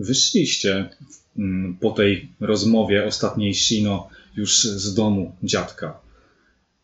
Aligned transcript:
wyszliście 0.00 0.90
mm, 1.38 1.76
po 1.80 1.90
tej 1.90 2.32
rozmowie 2.40 3.06
ostatniej 3.06 3.54
Shino 3.54 4.08
już 4.36 4.64
z 4.64 4.94
domu 4.94 5.36
dziadka. 5.42 6.00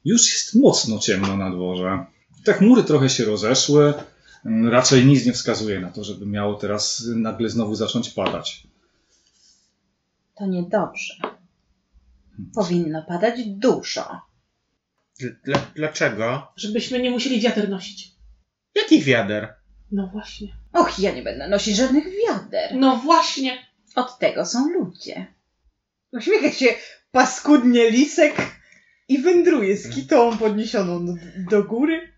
Już 0.05 0.33
jest 0.33 0.55
mocno 0.55 0.99
ciemno 0.99 1.37
na 1.37 1.51
dworze. 1.51 2.05
Te 2.45 2.53
chmury 2.53 2.85
trochę 2.85 3.09
się 3.09 3.25
rozeszły. 3.25 3.95
Mm, 4.45 4.69
Raczej 4.69 5.07
nic 5.07 5.27
nie 5.27 5.33
wskazuje 5.33 5.81
na 5.81 5.91
to, 5.91 6.05
żeby 6.05 6.27
miało 6.27 6.55
teraz 6.55 7.07
nagle 7.15 7.49
znowu 7.51 7.75
zacząć 7.75 8.11
padać. 8.11 8.67
To 10.39 10.47
niedobrze. 10.47 11.15
Powinno 12.55 13.03
padać 13.03 13.41
dużo. 13.47 14.21
Dla, 15.45 15.67
dlaczego? 15.75 16.53
Żebyśmy 16.57 16.99
nie 17.03 17.11
musieli 17.11 17.41
wiater 17.41 17.69
nosić. 17.69 18.13
Jakich 18.75 19.05
wiader? 19.05 19.55
No 19.93 20.07
właśnie. 20.13 20.49
Och, 20.77 20.99
ja 20.99 21.13
nie 21.13 21.23
będę 21.23 21.49
nosić 21.49 21.77
żadnych 21.77 22.05
wiader. 22.05 22.75
No 22.75 22.97
właśnie. 22.97 23.67
Od 23.95 24.19
tego 24.19 24.47
są 24.47 24.69
ludzie. 24.69 25.27
Uśmiecha 26.13 26.51
się 26.51 26.67
paskudnie 27.13 27.91
lisek 27.91 28.35
i 29.09 29.19
wędruje 29.19 29.77
z 29.77 29.95
kitą 29.95 30.39
podniesioną 30.39 31.07
do, 31.07 31.13
do 31.51 31.65
góry. 31.65 32.13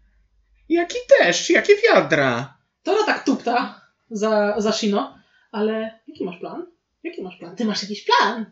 Jaki 0.69 0.99
deszcz? 1.21 1.51
Jakie 1.51 1.73
wiadra? 1.77 2.59
Tora 2.83 3.03
tak 3.07 3.25
tupta 3.25 3.81
za, 4.11 4.55
za 4.61 4.73
Shino, 4.73 5.19
ale 5.53 6.01
jaki 6.09 6.25
masz 6.25 6.39
plan? 6.39 6.67
Jaki 7.03 7.23
masz 7.23 7.37
plan? 7.37 7.57
Ty 7.57 7.65
masz 7.65 7.83
jakiś 7.83 8.05
plan? 8.05 8.47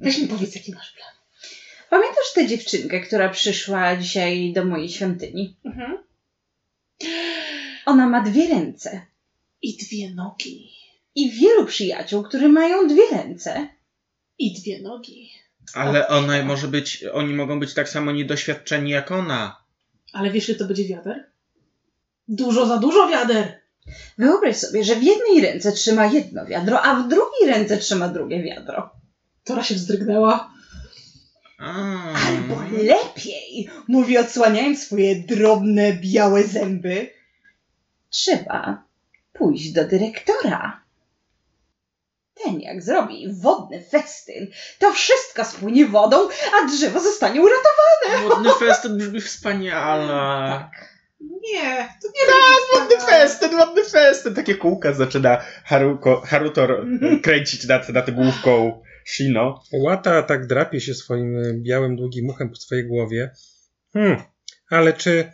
Weź 0.00 0.18
mi 0.18 0.28
powiedz, 0.28 0.54
jaki 0.54 0.72
masz 0.74 0.92
plan. 0.92 1.10
Pamiętasz 1.90 2.32
tę 2.34 2.46
dziewczynkę, 2.46 3.00
która 3.00 3.28
przyszła 3.28 3.96
dzisiaj 3.96 4.52
do 4.52 4.64
mojej 4.64 4.88
świątyni? 4.88 5.56
Mhm. 5.64 5.98
Ona 7.86 8.06
ma 8.06 8.20
dwie 8.20 8.48
ręce. 8.48 9.06
I 9.62 9.76
dwie 9.76 10.14
nogi. 10.14 10.70
I 11.14 11.30
wielu 11.30 11.66
przyjaciół, 11.66 12.22
które 12.22 12.48
mają 12.48 12.88
dwie 12.88 13.08
ręce. 13.10 13.68
I 14.38 14.60
dwie 14.60 14.82
nogi. 14.82 15.30
Ale 15.74 16.08
ona 16.08 16.42
może 16.42 16.68
być, 16.68 17.04
oni 17.12 17.34
mogą 17.34 17.60
być 17.60 17.74
tak 17.74 17.88
samo 17.88 18.12
niedoświadczeni 18.12 18.90
jak 18.90 19.12
ona. 19.12 19.56
Ale 20.12 20.30
wiesz, 20.30 20.48
ile 20.48 20.58
to 20.58 20.64
będzie 20.64 20.84
wiader? 20.84 21.30
Dużo 22.28 22.66
za 22.66 22.78
dużo 22.78 23.08
wiader! 23.08 23.60
Wyobraź 24.18 24.56
sobie, 24.56 24.84
że 24.84 24.96
w 24.96 25.02
jednej 25.02 25.40
ręce 25.40 25.72
trzyma 25.72 26.06
jedno 26.06 26.46
wiadro, 26.46 26.82
a 26.82 27.02
w 27.02 27.08
drugiej 27.08 27.54
ręce 27.54 27.76
trzyma 27.76 28.08
drugie 28.08 28.42
wiadro. 28.42 28.90
Tora 29.44 29.62
się 29.62 29.74
wzdrygnęła. 29.74 30.50
Albo 31.58 32.62
lepiej, 32.82 33.68
mówi 33.88 34.18
odsłaniając 34.18 34.82
swoje 34.82 35.22
drobne, 35.22 35.92
białe 35.92 36.44
zęby. 36.44 37.10
Trzeba 38.10 38.85
pójść 39.38 39.72
do 39.72 39.84
dyrektora. 39.84 40.86
Ten 42.44 42.60
jak 42.60 42.82
zrobi 42.82 43.32
wodny 43.32 43.84
festyn, 43.90 44.46
to 44.78 44.92
wszystko 44.92 45.44
spłynie 45.44 45.86
wodą, 45.86 46.28
a 46.28 46.66
drzewo 46.66 47.00
zostanie 47.00 47.40
uratowane. 47.40 48.28
Wodny 48.28 48.50
festyn 48.58 48.98
brzmi 48.98 49.20
wspaniale. 49.20 50.08
Tak. 50.08 50.96
Nie, 51.20 51.88
to 52.02 52.08
nie 52.08 52.26
Tak, 52.26 52.80
wodny 52.80 53.06
festyn, 53.06 53.50
wodny 53.50 53.84
festyn. 53.84 54.34
Takie 54.34 54.54
kółka 54.54 54.92
zaczyna 54.92 55.42
Haruko, 55.64 56.20
Haruto 56.20 56.68
kręcić 57.22 57.66
nad, 57.66 57.88
nad 57.88 58.10
główką 58.10 58.82
Shino. 59.04 59.62
Łata 59.72 60.22
tak 60.22 60.46
drapie 60.46 60.80
się 60.80 60.94
swoim 60.94 61.62
białym, 61.62 61.96
długim 61.96 62.26
muchem 62.26 62.50
po 62.50 62.56
swojej 62.56 62.88
głowie. 62.88 63.30
Hmm, 63.92 64.22
ale 64.70 64.92
czy 64.92 65.32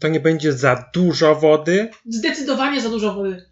to 0.00 0.08
nie 0.08 0.20
będzie 0.20 0.52
za 0.52 0.90
dużo 0.94 1.34
wody? 1.34 1.90
Zdecydowanie 2.06 2.80
za 2.80 2.88
dużo 2.88 3.14
wody. 3.14 3.50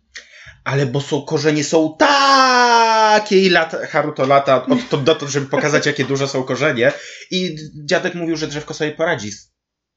Ale 0.64 0.86
bo 0.86 1.00
są, 1.00 1.22
korzenie 1.22 1.64
są 1.64 1.96
takie 1.98 3.42
i 3.42 3.50
lata, 3.50 3.86
Haruto 3.86 4.26
lata 4.26 4.66
od 4.66 4.88
to 4.88 4.98
dotąd, 4.98 5.32
żeby 5.32 5.46
pokazać, 5.46 5.86
jakie 5.86 6.04
duże 6.04 6.28
są 6.28 6.42
korzenie. 6.42 6.92
I 7.30 7.56
dziadek 7.84 8.14
mówił, 8.14 8.36
że 8.36 8.46
drzewko 8.46 8.74
sobie 8.74 8.92
poradzi 8.92 9.32
z 9.32 9.52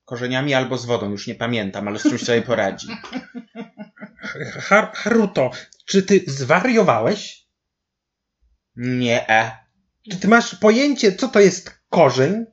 korzeniami 0.05 0.53
albo 0.53 0.77
z 0.77 0.85
wodą, 0.85 1.11
już 1.11 1.27
nie 1.27 1.35
pamiętam, 1.35 1.87
ale 1.87 1.99
z 1.99 2.03
czymś 2.03 2.23
sobie 2.23 2.41
poradzi. 2.41 2.87
Har 4.59 4.91
Haruto, 4.93 5.51
czy 5.85 6.03
ty 6.03 6.23
zwariowałeś? 6.27 7.47
Nie. 8.75 9.29
E. 9.29 9.51
Czy 10.11 10.19
ty 10.19 10.27
masz 10.27 10.55
pojęcie, 10.55 11.11
co 11.11 11.27
to 11.27 11.39
jest 11.39 11.79
korzeń? 11.89 12.45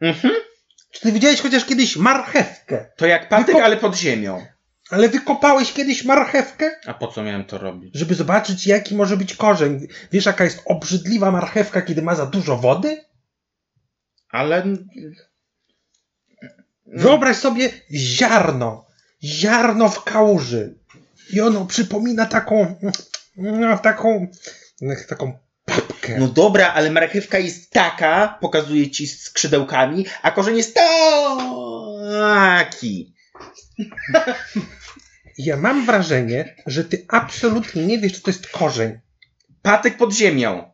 Mhm. 0.00 0.34
Czy 0.94 1.00
ty 1.00 1.12
widziałeś 1.12 1.40
chociaż 1.40 1.64
kiedyś 1.64 1.96
marchewkę? 1.96 2.86
To 2.96 3.06
jak 3.06 3.28
patyk, 3.28 3.54
Wyko- 3.56 3.62
ale 3.62 3.76
pod 3.76 3.96
ziemią. 3.96 4.46
Ale 4.90 5.08
wykopałeś 5.08 5.72
kiedyś 5.72 6.04
marchewkę? 6.04 6.70
A 6.86 6.94
po 6.94 7.08
co 7.08 7.22
miałem 7.22 7.44
to 7.44 7.58
robić? 7.58 7.94
Żeby 7.94 8.14
zobaczyć, 8.14 8.66
jaki 8.66 8.94
może 8.94 9.16
być 9.16 9.34
korzeń. 9.34 9.86
Wiesz, 10.12 10.26
jaka 10.26 10.44
jest 10.44 10.62
obrzydliwa 10.64 11.30
marchewka, 11.30 11.82
kiedy 11.82 12.02
ma 12.02 12.14
za 12.14 12.26
dużo 12.26 12.56
wody? 12.56 13.04
Ale... 14.30 14.64
Wyobraź 16.86 17.36
sobie 17.36 17.70
ziarno. 17.92 18.86
Ziarno 19.24 19.88
w 19.88 20.04
kałuży. 20.04 20.78
I 21.32 21.40
ono 21.40 21.66
przypomina 21.66 22.26
taką, 22.26 22.80
no, 23.36 23.78
taką, 23.78 24.26
taką 25.08 25.38
papkę. 26.06 26.20
No 26.20 26.28
dobra, 26.28 26.72
ale 26.72 26.90
marchewka 26.90 27.38
jest 27.38 27.70
taka, 27.70 28.38
pokazuje 28.40 28.90
ci 28.90 29.06
z 29.06 29.22
skrzydełkami, 29.22 30.06
a 30.22 30.30
korzeń 30.30 30.56
jest 30.56 30.74
taki. 32.04 33.14
Ja 35.38 35.56
mam 35.56 35.86
wrażenie, 35.86 36.56
że 36.66 36.84
ty 36.84 37.04
absolutnie 37.08 37.86
nie 37.86 37.98
wiesz, 37.98 38.12
co 38.12 38.20
to 38.20 38.30
jest 38.30 38.46
korzeń. 38.46 38.98
Patyk 39.62 39.96
pod 39.96 40.12
ziemią. 40.12 40.72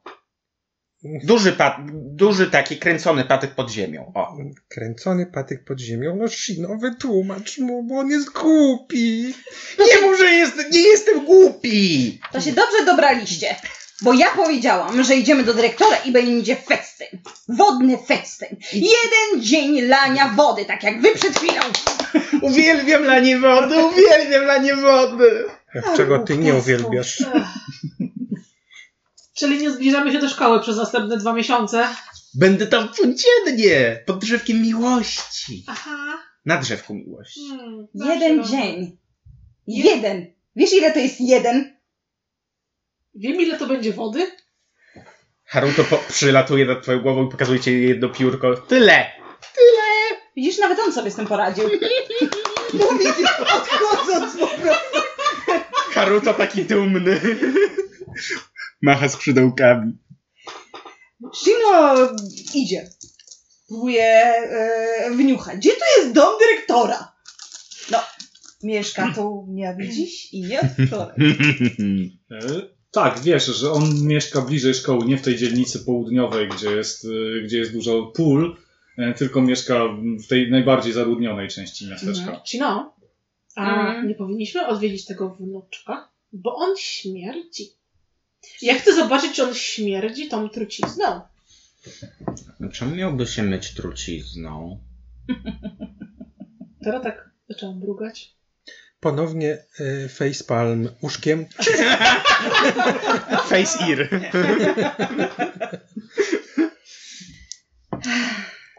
Duży, 1.02 1.52
pat, 1.52 1.76
duży 1.92 2.50
taki 2.50 2.76
kręcony 2.76 3.24
patyk 3.24 3.54
pod 3.54 3.70
ziemią. 3.70 4.12
O. 4.14 4.36
Kręcony 4.68 5.26
patyk 5.26 5.64
pod 5.64 5.80
ziemią. 5.80 6.16
No 6.16 6.28
Shino, 6.28 6.76
wytłumacz 6.80 7.58
mu, 7.58 7.82
bo 7.82 7.94
on 7.94 8.10
jest 8.10 8.30
głupi. 8.30 9.34
Nie 9.78 10.00
mów, 10.00 10.18
że 10.18 10.30
jest, 10.30 10.56
nie 10.72 10.88
jestem 10.88 11.24
głupi! 11.24 12.20
To 12.32 12.40
się 12.40 12.52
dobrze 12.52 12.84
dobraliście, 12.86 13.56
bo 14.02 14.12
ja 14.12 14.26
powiedziałam, 14.36 15.04
że 15.04 15.16
idziemy 15.16 15.44
do 15.44 15.54
dyrektora 15.54 15.96
i 15.96 16.12
będzie 16.12 16.56
festyn. 16.56 17.08
Wodny 17.48 17.98
festyn. 17.98 18.56
Jeden 18.72 19.44
dzień 19.44 19.80
lania 19.80 20.28
wody, 20.36 20.64
tak 20.64 20.82
jak 20.82 21.02
wy 21.02 21.14
przed 21.14 21.36
chwilą. 21.38 21.62
Uwielbiam 22.42 23.04
lanie 23.04 23.38
wody, 23.38 23.84
uwielbiam 23.84 24.44
lanie 24.44 24.76
wody! 24.76 25.44
Czego 25.96 26.18
ty 26.18 26.38
nie 26.38 26.54
uwielbiasz? 26.54 27.18
Czyli 29.34 29.58
nie 29.58 29.70
zbliżamy 29.70 30.12
się 30.12 30.18
do 30.18 30.28
szkoły 30.28 30.60
przez 30.60 30.76
następne 30.76 31.16
dwa 31.16 31.32
miesiące. 31.32 31.88
Będę 32.34 32.66
tam 32.66 32.88
codziennie, 32.88 34.02
pod 34.06 34.18
drzewkiem 34.18 34.62
miłości. 34.62 35.64
Aha. 35.66 36.18
Na 36.46 36.58
drzewku 36.58 36.94
miłości. 36.94 37.40
Hmm, 37.48 37.86
Jeden 37.94 38.36
zawsze 38.36 38.52
dzień. 38.52 38.96
Jeden. 39.66 40.26
Wiesz 40.56 40.72
ile 40.72 40.92
to 40.92 40.98
jest 40.98 41.20
jeden? 41.20 41.76
Wiem, 43.20 43.40
ile 43.40 43.58
to 43.58 43.66
będzie 43.66 43.92
wody? 43.92 44.30
Haruto 45.44 45.84
po, 45.84 45.98
przylatuje 46.08 46.64
nad 46.66 46.82
twoją 46.82 47.00
głową 47.00 47.26
i 47.26 47.30
pokazuje 47.30 47.60
ci 47.60 47.82
jedno 47.82 48.08
piórko. 48.08 48.56
Tyle! 48.56 49.06
Widzisz, 50.36 50.58
nawet 50.58 50.78
on 50.78 50.92
sobie 50.92 51.10
z 51.10 51.14
tym 51.14 51.26
poradził. 51.26 51.64
Mówi, 52.80 53.06
odchodząc 53.40 54.36
po 54.36 54.46
prostu. 54.46 54.98
Haruto 55.92 56.34
taki 56.34 56.64
dumny. 56.64 57.20
Macha 58.82 59.08
skrzydełkami. 59.08 59.98
Shino 61.34 61.96
idzie. 62.54 62.90
Próbuje 63.68 64.04
e, 64.04 65.10
wniuchać. 65.10 65.56
Gdzie 65.56 65.70
tu 65.70 66.00
jest 66.00 66.12
dom 66.12 66.38
dyrektora? 66.38 67.12
No, 67.90 67.98
mieszka 68.62 69.12
tu 69.14 69.46
nie 69.48 69.70
od 69.70 69.76
dziś 69.76 70.32
i 70.32 70.42
nie 70.42 70.60
od 70.60 70.66
wczoraj. 70.86 71.16
E, 72.30 72.79
Tak, 72.90 73.20
wiesz, 73.20 73.46
że 73.46 73.72
on 73.72 74.06
mieszka 74.06 74.40
bliżej 74.42 74.74
szkoły, 74.74 75.06
nie 75.06 75.16
w 75.16 75.22
tej 75.22 75.36
dzielnicy 75.36 75.78
południowej, 75.84 76.48
gdzie 76.48 76.70
jest, 76.70 77.04
e, 77.04 77.42
gdzie 77.42 77.58
jest 77.58 77.72
dużo 77.72 78.02
pól, 78.06 78.56
e, 78.98 79.14
tylko 79.14 79.42
mieszka 79.42 79.84
w 80.24 80.26
tej 80.26 80.50
najbardziej 80.50 80.92
zaludnionej 80.92 81.48
części 81.48 81.88
miasteczka. 81.88 82.22
Mhm. 82.22 82.40
Cino, 82.44 82.96
a 83.56 83.80
Mhm. 83.80 84.08
nie 84.08 84.14
powinniśmy 84.14 84.66
odwiedzić 84.66 85.04
tego 85.04 85.34
wnuczka? 85.34 86.08
Bo 86.32 86.54
on 86.54 86.76
śmierdzi. 86.78 87.68
Ja 88.62 88.74
chcę 88.74 88.94
zobaczyć, 88.96 89.32
czy 89.36 89.42
on 89.44 89.54
śmierdzi 89.54 90.28
tą 90.28 90.48
trucizną. 90.48 91.20
Czemu 92.72 92.94
miałby 92.96 93.26
się 93.26 93.42
myć 93.42 93.74
trucizną? 93.74 94.78
Teraz 96.84 97.02
tak 97.02 97.30
zaczęłam 97.48 97.80
brugać. 97.80 98.36
Ponownie 99.00 99.58
y, 99.80 100.08
facepalm 100.08 100.88
uszkiem. 101.00 101.46
Face 103.50 103.78
ear. 103.88 104.08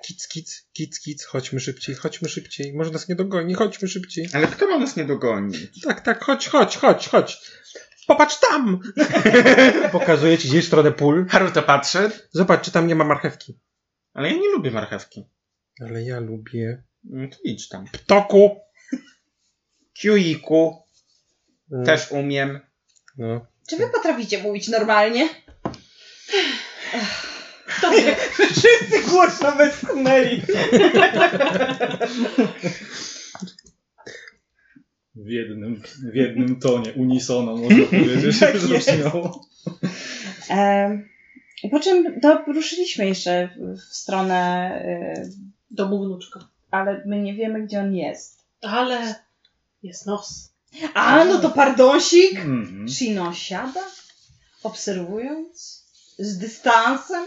Kic, 0.04 0.28
kic, 0.28 0.68
kic, 0.74 1.00
kic, 1.00 1.24
chodźmy 1.24 1.60
szybciej, 1.60 1.96
chodźmy 1.96 2.30
szybciej. 2.30 2.74
Może 2.74 2.92
nas 2.92 3.08
nie 3.10 3.16
dogoni, 3.16 3.54
chodźmy 3.54 3.88
szybciej. 3.88 4.28
Ale 4.34 4.48
kto 4.48 4.68
ma 4.68 4.78
nas 4.78 4.96
nie 4.96 5.06
dogonić? 5.06 5.82
Tak, 5.82 6.02
tak, 6.02 6.24
chodź, 6.24 6.48
chodź, 6.48 6.78
chodź, 6.78 7.08
chodź. 7.08 7.38
Popatrz 8.08 8.40
tam! 8.40 8.80
Pokazuję 9.92 10.38
ci 10.38 10.50
gdzieś 10.50 10.64
w 10.64 10.68
stronę 10.68 10.92
pól. 10.92 11.28
Haruto 11.30 11.64
patrzy, 11.64 12.12
Zobacz, 12.32 12.62
czy 12.66 12.72
tam 12.72 12.88
nie 12.88 12.96
ma 12.96 13.04
marchewki. 13.04 13.60
ale 14.14 14.30
ja 14.30 14.36
nie 14.36 14.52
lubię 14.52 14.72
marchewki. 14.72 15.24
Ale 15.82 16.04
ja 16.04 16.20
lubię. 16.20 16.84
No 17.04 17.28
to 17.28 17.38
idź 17.44 17.70
tam. 17.70 17.86
Toku! 18.06 18.60
Kiuiku, 20.02 20.82
Mm, 21.72 21.86
też 21.86 22.12
umiem. 22.12 22.60
No. 23.18 23.46
Czy 23.70 23.78
wy 23.78 23.88
potraficie 23.90 24.44
mówić 24.44 24.68
normalnie? 24.68 25.30
Dobrze. 27.82 28.16
Wszyscy 28.52 29.10
głośno 29.10 29.52
westchnęli. 29.52 30.42
W 35.16 35.28
jednym, 35.30 35.82
w 36.12 36.16
jednym 36.16 36.60
tonie, 36.60 36.94
unisono, 36.94 37.56
można 37.58 37.86
powiedzieć, 37.86 38.40
Tak 38.40 38.58
zabrzmiało. 38.58 39.46
Em, 40.50 41.10
po 41.72 41.80
czym 41.80 42.22
to 42.22 42.44
ruszyliśmy 42.48 43.06
jeszcze 43.06 43.50
w, 43.58 43.78
w 43.78 43.96
stronę, 43.96 44.72
y, 45.18 45.30
Domu 45.72 46.06
wnuczka. 46.06 46.40
ale 46.72 47.04
my 47.06 47.22
nie 47.22 47.34
wiemy, 47.34 47.62
gdzie 47.64 47.80
on 47.80 47.96
jest. 47.96 48.46
Ale 48.62 49.16
jest 49.84 50.06
nos. 50.06 50.54
A, 50.94 51.26
no 51.26 51.40
to 51.40 51.50
pardonsik. 51.50 52.36
Mhm. 52.40 52.90
Shino 52.90 53.34
siada, 53.34 53.82
obserwując, 54.64 55.86
z 56.20 56.38
dystansem, 56.38 57.26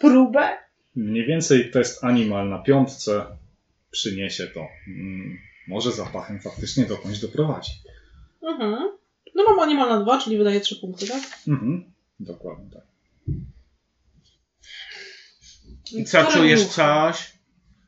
próbę. 0.00 0.58
Mniej 0.96 1.26
więcej 1.26 1.70
test 1.70 2.04
animal 2.04 2.48
na 2.48 2.58
piątce 2.58 3.26
przyniesie 3.90 4.46
to. 4.46 4.66
Mm, 4.86 5.38
Może 5.68 5.92
zapachem 5.92 6.40
faktycznie 6.40 6.84
dokądś 6.84 7.18
doprowadzi. 7.18 7.72
Mhm. 8.42 8.88
No 9.34 9.44
mam 9.44 9.58
animal 9.60 9.88
na 9.88 10.00
dwa, 10.00 10.18
czyli 10.20 10.38
wydaje 10.38 10.60
trzy 10.60 10.76
punkty, 10.76 11.06
tak? 11.06 11.22
Mhm. 11.48 11.92
Dokładnie 12.20 12.70
tak. 12.70 12.82
I 15.92 16.04
co, 16.04 16.24
czujesz 16.24 16.64
coś? 16.66 17.32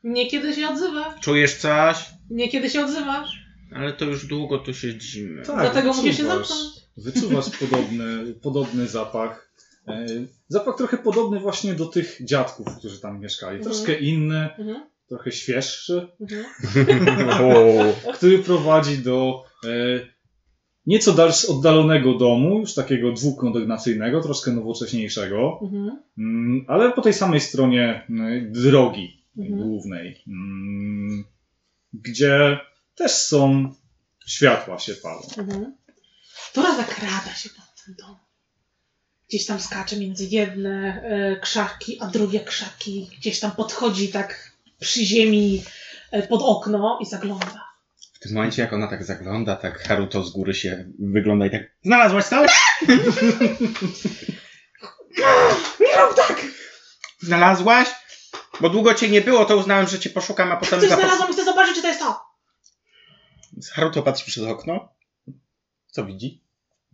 Niekiedy 0.03 0.53
się 0.55 0.69
odzywa. 0.69 1.19
Czujesz 1.19 1.55
coś? 1.57 2.05
Niekiedy 2.29 2.69
się 2.69 2.81
odzywasz. 2.85 3.40
Ale 3.75 3.93
to 3.93 4.05
już 4.05 4.25
długo 4.27 4.57
tu 4.59 4.73
siedzimy. 4.73 5.41
Tak, 5.45 5.55
Dlatego 5.61 5.93
musisz 5.93 6.17
się 6.17 6.23
wyczuwasz- 6.23 6.47
zamknąć. 6.47 6.81
Wyczuwasz 6.97 7.49
podobny, 7.59 8.33
podobny 8.43 8.87
zapach. 8.87 9.51
E, 9.87 10.05
Zapach 10.47 10.75
trochę 10.77 10.97
podobny 10.97 11.39
właśnie 11.39 11.73
do 11.73 11.85
tych 11.85 12.17
dziadków, 12.23 12.67
którzy 12.77 12.99
tam 13.01 13.19
mieszkali. 13.19 13.57
Mhm. 13.57 13.75
Troszkę 13.75 13.99
inny, 13.99 14.49
Mhm. 14.57 14.83
trochę 15.09 15.31
świeższy, 15.31 16.07
Mhm. 16.21 16.45
który 18.15 18.39
prowadzi 18.39 18.97
do 18.97 19.43
e, 19.65 19.69
nieco 20.85 21.13
dalsz 21.13 21.45
oddalonego 21.45 22.13
domu, 22.13 22.59
już 22.59 22.73
takiego 22.73 23.11
dwukondygnacyjnego, 23.11 24.21
troszkę 24.21 24.51
nowocześniejszego, 24.51 25.59
Mhm. 25.61 25.99
mm, 26.17 26.65
ale 26.67 26.91
po 26.91 27.01
tej 27.01 27.13
samej 27.13 27.39
stronie 27.39 28.05
mm, 28.09 28.51
drogi 28.53 29.23
Mhm. 29.37 29.59
głównej, 29.61 30.23
mm, 30.27 31.23
gdzie 31.93 32.59
też 33.01 33.11
są 33.11 33.73
światła 34.27 34.79
się 34.79 34.93
palą. 34.93 35.21
Mhm. 35.37 35.75
Tora 36.53 36.75
zakrada 36.75 37.33
się 37.35 37.49
pod 37.49 37.85
ten 37.85 37.95
dom. 37.95 38.17
Gdzieś 39.29 39.45
tam 39.45 39.59
skacze 39.59 39.95
między 39.95 40.25
jedne 40.25 41.03
e, 41.03 41.39
krzaki, 41.39 42.01
a 42.01 42.07
drugie 42.07 42.39
krzaki. 42.39 43.09
Gdzieś 43.17 43.39
tam 43.39 43.51
podchodzi 43.51 44.09
tak 44.09 44.51
przy 44.79 45.05
ziemi 45.05 45.63
e, 46.11 46.27
pod 46.27 46.41
okno 46.43 46.99
i 47.01 47.05
zagląda. 47.05 47.71
W 48.13 48.19
tym 48.19 48.33
momencie, 48.33 48.61
jak 48.61 48.73
ona 48.73 48.87
tak 48.87 49.03
zagląda, 49.03 49.55
tak 49.55 49.79
Haruto 49.79 50.23
z 50.23 50.31
góry 50.31 50.53
się 50.53 50.85
wygląda 50.99 51.45
i 51.45 51.51
tak 51.51 51.61
Znalazłaś 51.83 52.25
to? 52.29 52.41
Nie 55.79 55.97
rób 56.01 56.15
tak! 56.15 56.41
Znalazłaś? 57.19 57.87
Bo 58.59 58.69
długo 58.69 58.93
cię 58.93 59.09
nie 59.09 59.21
było, 59.21 59.45
to 59.45 59.57
uznałem, 59.57 59.87
że 59.87 59.99
cię 59.99 60.09
poszukam, 60.09 60.51
a 60.51 60.57
potem... 60.57 60.79
Coś 60.79 60.89
zapas- 60.89 60.99
znalazłam 60.99 61.29
i 61.29 61.33
chcę 61.33 61.45
zobaczyć, 61.45 61.75
czy 61.75 61.81
to 61.81 61.87
jest 61.87 61.99
to. 61.99 62.30
Haruto 63.73 64.03
patrzy 64.03 64.25
przez 64.25 64.43
okno. 64.43 64.93
Co 65.87 66.05
widzi? 66.05 66.41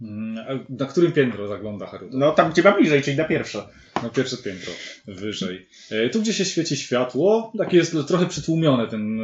Mm, 0.02 0.66
Na 0.70 0.86
którym 0.86 1.12
piętro 1.12 1.48
zagląda 1.48 1.88
Haruto? 1.88 2.18
No 2.18 2.32
tam 2.32 2.52
gdzie 2.52 2.64
ma 2.64 2.72
bliżej, 2.72 3.02
czyli 3.02 3.18
na 3.18 3.24
pierwsze. 3.24 3.68
Na 4.04 4.10
pierwsze 4.10 4.38
piętro, 4.38 4.74
wyżej. 5.08 5.68
E, 5.92 6.10
Tu, 6.10 6.22
gdzie 6.22 6.34
się 6.34 6.46
świeci 6.46 6.78
światło, 6.78 7.54
takie 7.58 7.78
jest 7.78 7.96
trochę 8.08 8.26
przytłumione, 8.28 8.88
ten, 8.88 9.20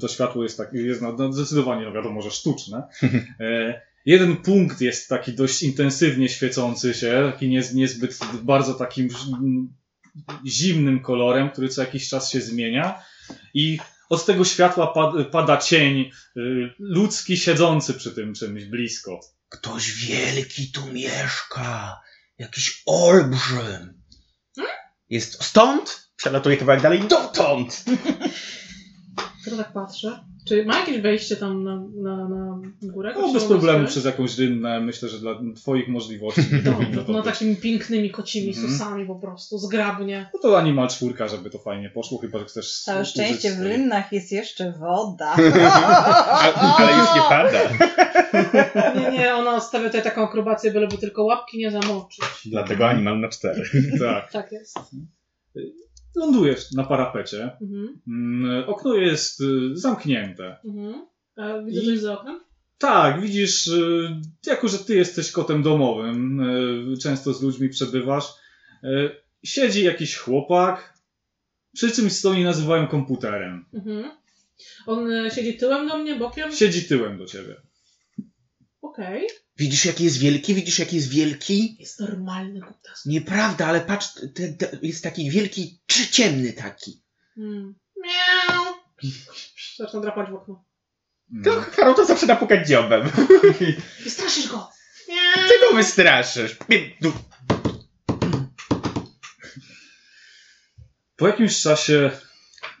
to 0.00 0.08
światło 0.08 0.42
jest, 0.42 0.56
tak, 0.58 0.72
jest 0.72 1.02
no, 1.02 1.32
zdecydowanie, 1.32 1.84
no 1.84 1.92
wiadomo, 1.92 2.22
że 2.22 2.30
sztuczne. 2.30 2.82
E, 3.40 3.80
Jeden 4.06 4.36
punkt 4.36 4.80
jest 4.80 5.08
taki 5.08 5.32
dość 5.32 5.62
intensywnie 5.62 6.28
świecący 6.28 6.94
się, 6.94 7.30
taki 7.32 7.48
niez, 7.48 7.74
niezbyt, 7.74 8.18
bardzo 8.42 8.74
takim 8.74 9.08
mm, 9.32 9.68
zimnym 10.46 11.00
kolorem, 11.00 11.50
który 11.50 11.68
co 11.68 11.80
jakiś 11.82 12.08
czas 12.08 12.30
się 12.30 12.40
zmienia. 12.40 13.02
I 13.54 13.78
od 14.08 14.26
tego 14.26 14.44
światła 14.44 14.86
pad, 14.86 15.12
pada 15.32 15.56
cień 15.56 16.10
y, 16.36 16.74
ludzki 16.78 17.36
siedzący 17.36 17.94
przy 17.94 18.12
tym 18.12 18.34
czymś 18.34 18.64
blisko. 18.64 19.20
Ktoś 19.48 19.92
wielki 19.92 20.72
tu 20.72 20.86
mieszka. 20.86 22.00
Jakiś 22.38 22.82
olbrzym. 22.86 24.02
Jest 25.10 25.44
stąd? 25.44 26.10
Przelatuje 26.16 26.56
kawałek 26.56 26.82
dalej. 26.82 27.00
Dotąd! 27.08 27.84
To 29.50 29.56
tak 29.56 29.72
patrzę. 29.72 30.18
Czy 30.48 30.64
ma 30.64 30.78
jakieś 30.78 31.00
wejście 31.00 31.36
tam 31.36 31.64
na, 31.64 31.76
na, 31.96 32.28
na 32.28 32.60
górę? 32.82 33.14
No, 33.16 33.32
bez 33.32 33.44
problemu 33.44 33.86
przez 33.86 34.04
jakąś 34.04 34.38
rynnę. 34.38 34.80
Myślę, 34.80 35.08
że 35.08 35.18
dla 35.18 35.34
Twoich 35.56 35.88
możliwości 35.88 36.40
No, 36.64 36.78
no 37.08 37.22
być. 37.22 37.24
takimi 37.32 37.56
pięknymi 37.56 38.10
kocimi 38.10 38.48
Mhm. 38.48 38.68
susami 38.68 39.06
po 39.06 39.14
prostu, 39.14 39.58
zgrabnie. 39.58 40.30
No 40.34 40.40
to 40.40 40.58
animal 40.58 40.88
czwórka, 40.88 41.28
żeby 41.28 41.50
to 41.50 41.58
fajnie 41.58 41.90
poszło, 41.90 42.18
chyba 42.18 42.38
że 42.38 42.44
chcesz 42.44 42.80
Całe 42.82 43.04
szczęście 43.04 43.52
w 43.52 43.60
rynnach 43.62 44.12
jest 44.12 44.32
jeszcze 44.32 44.72
woda. 44.72 45.34
ale 46.78 46.92
już 46.92 47.14
nie 47.14 47.20
pada. 47.28 47.60
Nie, 49.00 49.18
nie, 49.18 49.34
ona 49.34 49.60
stawia 49.60 49.86
tutaj 49.86 50.02
taką 50.02 50.22
akrobację, 50.28 50.72
byleby 50.72 50.98
tylko 50.98 51.24
łapki 51.24 51.58
nie 51.58 51.70
zamoczyć. 51.70 52.24
Dlatego 52.46 52.88
animal 52.88 53.20
na 53.20 53.28
cztery. 53.28 53.62
Tak. 53.98 54.32
Tak 54.32 54.52
jest. 54.52 54.78
Lądujesz 56.16 56.72
na 56.72 56.84
parapecie. 56.84 57.50
Mhm, 57.62 58.00
Mm, 58.08 58.64
Okno 58.68 58.94
jest 58.94 59.40
y, 59.40 59.76
zamknięte. 59.76 60.56
mhm. 60.64 61.06
A 61.36 61.58
widzę 61.62 61.80
I- 61.80 61.86
coś 61.86 61.98
za 61.98 62.20
oknem? 62.20 62.40
Tak, 62.78 63.20
widzisz, 63.20 63.66
y, 63.66 64.08
jako 64.46 64.68
że 64.68 64.78
ty 64.78 64.94
jesteś 64.94 65.30
kotem 65.30 65.62
domowym, 65.62 66.40
y, 66.94 66.98
często 67.02 67.32
z 67.34 67.42
ludźmi 67.42 67.68
przebywasz, 67.68 68.24
siedzi 69.44 69.84
jakiś 69.84 70.16
chłopak, 70.16 70.94
przy 71.74 71.90
czymś 71.90 72.12
stoi 72.12 72.44
nazywają 72.44 72.86
komputerem. 72.86 73.64
Mhm. 73.74 74.10
On 74.86 75.08
siedzi 75.34 75.54
tyłem 75.56 75.88
do 75.88 75.98
mnie, 75.98 76.16
bokiem? 76.16 76.52
Siedzi 76.52 76.84
tyłem 76.88 77.18
do 77.18 77.26
ciebie. 77.26 77.56
Okej. 78.84 79.28
Widzisz 79.56 79.84
jaki 79.84 80.04
jest 80.04 80.18
wielki? 80.18 80.54
Widzisz 80.54 80.78
jaki 80.78 80.96
jest 80.96 81.08
wielki? 81.08 81.76
Jest 81.80 82.00
normalny 82.00 82.60
kutas. 82.60 83.06
Nieprawda, 83.06 83.66
ale 83.66 83.80
patrz, 83.80 84.08
te, 84.34 84.48
te, 84.52 84.78
jest 84.82 85.04
taki 85.04 85.30
wielki, 85.30 85.80
czy 85.86 86.08
ciemny 86.08 86.52
taki. 86.52 87.02
Mm. 87.36 87.74
Miau. 87.96 88.64
Zacznę 89.76 90.00
drapać 90.00 90.30
w 90.30 90.34
okno. 90.34 90.64
To 91.44 91.52
Mm. 91.52 91.64
Haruto 91.64 92.04
zaczyna 92.04 92.36
pukać 92.36 92.68
dziobem. 92.68 93.10
Wystraszysz 94.04 94.48
go! 94.48 94.70
Miau. 95.08 95.48
Ty 95.48 95.54
go 95.60 95.76
wystraszysz. 95.76 96.56
Po 101.16 101.26
jakimś 101.26 101.62
czasie 101.62 102.10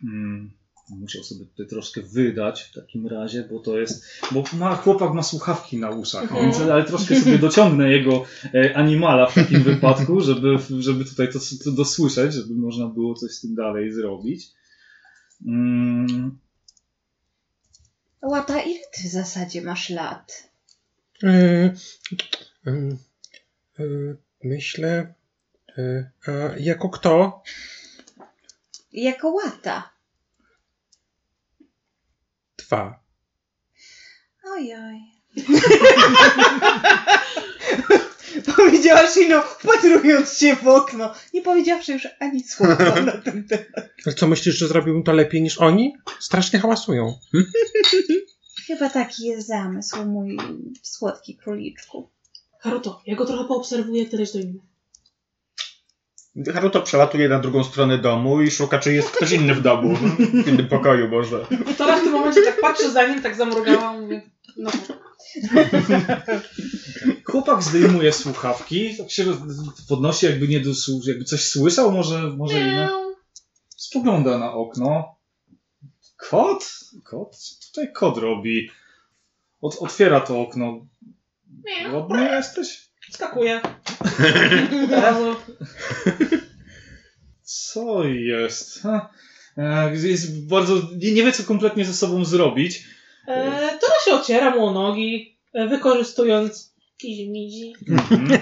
mm, 0.02 0.50
musiał 0.90 1.24
sobie 1.24 1.44
tutaj 1.46 1.66
troszkę 1.66 2.02
wydać 2.02 2.62
w 2.62 2.72
takim 2.74 3.06
razie, 3.06 3.48
bo 3.50 3.58
to 3.60 3.78
jest, 3.78 4.04
bo 4.32 4.44
ma, 4.52 4.76
chłopak 4.76 5.12
ma 5.12 5.22
słuchawki 5.22 5.76
na 5.78 5.90
uszach, 5.90 6.22
Mhm. 6.22 6.44
więc, 6.44 6.60
ale 6.60 6.84
troszkę 6.84 7.20
sobie 7.20 7.38
dociągnę 7.38 7.90
jego 7.90 8.24
e, 8.54 8.76
animala 8.76 9.26
w 9.26 9.34
takim 9.34 9.62
wypadku, 9.72 10.20
żeby, 10.20 10.58
żeby 10.78 11.04
tutaj 11.04 11.32
to, 11.32 11.38
to 11.64 11.70
dosłyszeć, 11.72 12.32
żeby 12.34 12.54
można 12.54 12.86
było 12.86 13.14
coś 13.14 13.30
z 13.32 13.40
tym 13.40 13.54
dalej 13.54 13.92
zrobić. 13.92 14.46
Mm, 15.46 16.38
Łata, 18.22 18.60
ile 18.62 18.80
ty 18.94 19.08
w 19.08 19.12
zasadzie 19.12 19.62
masz 19.62 19.90
lat? 19.90 20.50
Y, 21.24 21.74
y, 23.80 24.16
myślę. 24.44 25.14
a 26.26 26.30
jako 26.58 26.88
kto? 26.88 27.42
Jako 28.92 29.30
łata. 29.30 29.93
Dwa. 32.74 33.00
Ojoj. 34.44 35.00
Powiedziała 38.56 39.06
Shino, 39.06 39.42
wpatrując 39.42 40.38
się 40.38 40.56
w 40.56 40.68
okno, 40.68 41.14
nie 41.34 41.42
powiedziawszy 41.42 41.92
już 41.92 42.08
ani 42.20 42.44
słowa 42.44 43.00
na 43.00 43.12
ten 43.12 43.48
temat. 43.48 43.90
Ale 44.06 44.14
co 44.14 44.26
myślisz, 44.26 44.58
że 44.58 44.68
zrobiłbym 44.68 45.02
to 45.02 45.12
lepiej 45.12 45.42
niż 45.42 45.58
oni? 45.58 45.96
Strasznie 46.20 46.58
hałasują. 46.58 47.14
Chyba 48.66 48.90
taki 48.90 49.26
jest 49.26 49.46
zamysł, 49.46 50.06
mój 50.06 50.36
słodki 50.82 51.36
króliczku. 51.36 52.10
Haruto, 52.60 53.02
ja 53.06 53.16
go 53.16 53.26
trochę 53.26 53.48
poobserwuję, 53.48 54.06
ty 54.06 54.16
do 54.16 54.38
innych. 54.38 54.62
Haruto 56.54 56.82
przelatuje 56.82 57.28
na 57.28 57.38
drugą 57.38 57.64
stronę 57.64 57.98
domu 57.98 58.42
i 58.42 58.50
szuka, 58.50 58.78
czy 58.78 58.92
jest 58.94 59.10
ktoś 59.10 59.32
inny 59.32 59.54
w 59.54 59.62
domu. 59.62 59.96
W 60.44 60.48
innym 60.48 60.68
pokoju 60.68 61.08
może. 61.08 61.46
Tora 61.78 61.96
w 61.96 62.02
tym 62.02 62.12
momencie 62.12 62.42
tak 62.42 62.60
patrzy 62.60 62.90
za 62.90 63.06
nim, 63.08 63.22
tak 63.22 63.36
zamrugała, 63.36 63.92
mówię, 63.92 64.22
no. 64.56 64.70
Chłopak 67.24 67.62
zdejmuje 67.62 68.12
słuchawki, 68.12 68.96
tak 68.96 69.10
się 69.10 69.24
podnosi, 69.88 70.26
jakby 70.26 70.48
nie 70.48 70.60
dosł- 70.60 71.08
jakby 71.08 71.24
coś 71.24 71.44
słyszał, 71.44 71.92
może, 71.92 72.18
może 72.22 72.60
inne. 72.60 72.88
Spogląda 73.76 74.38
na 74.38 74.52
okno. 74.52 75.14
Kot? 76.16 76.64
Kot? 77.04 77.36
Co 77.36 77.66
tutaj 77.68 77.92
kot 77.92 78.18
robi? 78.18 78.70
Ot, 79.62 79.76
otwiera 79.80 80.20
to 80.20 80.40
okno. 80.40 80.86
Głodny 81.90 82.24
jesteś? 82.30 82.88
Od 84.84 84.90
razu. 84.90 85.36
Co 87.42 88.04
jest? 88.04 88.82
Ha. 88.82 89.10
E, 89.58 89.96
Jest 89.96 90.46
bardzo. 90.48 90.74
Nie, 90.96 91.12
nie 91.12 91.22
wie, 91.24 91.32
co 91.32 91.42
kompletnie 91.44 91.84
ze 91.84 91.94
sobą 91.94 92.24
zrobić. 92.24 92.84
E, 93.28 93.44
Tora 93.80 93.94
się 94.04 94.12
ociera 94.14 94.50
mu 94.56 94.66
o 94.66 94.72
nogi, 94.72 95.36
e, 95.54 95.68
wykorzystując 95.68 96.74
kizi-mizi. 97.02 97.72
Mhm. 97.88 98.38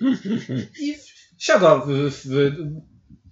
I 0.80 0.94
siada 1.38 1.76
w, 1.76 1.88
w, 2.24 2.50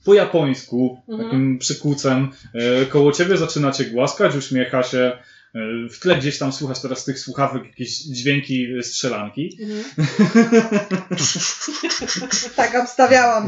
po 0.04 0.14
japońsku, 0.14 1.02
Mhm. 1.08 1.28
takim 1.28 1.58
przykucem. 1.58 2.32
E, 2.54 2.86
koło 2.86 3.12
ciebie 3.12 3.36
zaczyna 3.36 3.72
cię 3.72 3.84
głaskać, 3.84 4.34
uśmiecha 4.36 4.82
się. 4.82 5.18
E, 5.56 5.88
w 5.88 5.98
tle 5.98 6.16
gdzieś 6.16 6.38
tam 6.38 6.52
słuchasz 6.52 6.80
teraz 6.80 7.04
tych 7.04 7.18
słuchawek 7.18 7.64
jakieś 7.64 7.98
dźwięki 7.98 8.66
strzelanki. 8.82 9.58
Mhm. 9.60 9.84
Tak 12.56 12.74
obstawiałam. 12.74 13.46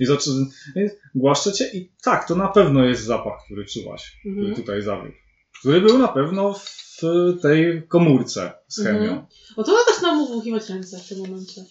I 0.00 0.06
zaczyna. 0.06 0.46
Głaszcze 1.14 1.52
cię 1.52 1.70
i 1.74 1.92
tak, 2.02 2.28
to 2.28 2.34
na 2.34 2.48
pewno 2.48 2.84
jest 2.84 3.04
zapach, 3.04 3.44
który 3.44 3.66
czułaś, 3.66 4.16
który 4.20 4.36
Mhm. 4.36 4.54
tutaj 4.54 4.82
zawiódł. 4.82 5.16
Który 5.60 5.80
był 5.80 5.98
na 5.98 6.08
pewno 6.08 6.54
w 6.54 7.00
tej 7.42 7.82
komórce 7.88 8.52
z 8.68 8.82
chemią. 8.84 9.00
Mhm. 9.00 9.26
O 9.56 9.64
Tora 9.64 9.78
zaczyna 9.88 10.14
mu 10.14 10.28
wąchiwać 10.28 10.68
ręce 10.68 10.98
w 10.98 11.08
tym 11.08 11.18
momencie. 11.18 11.64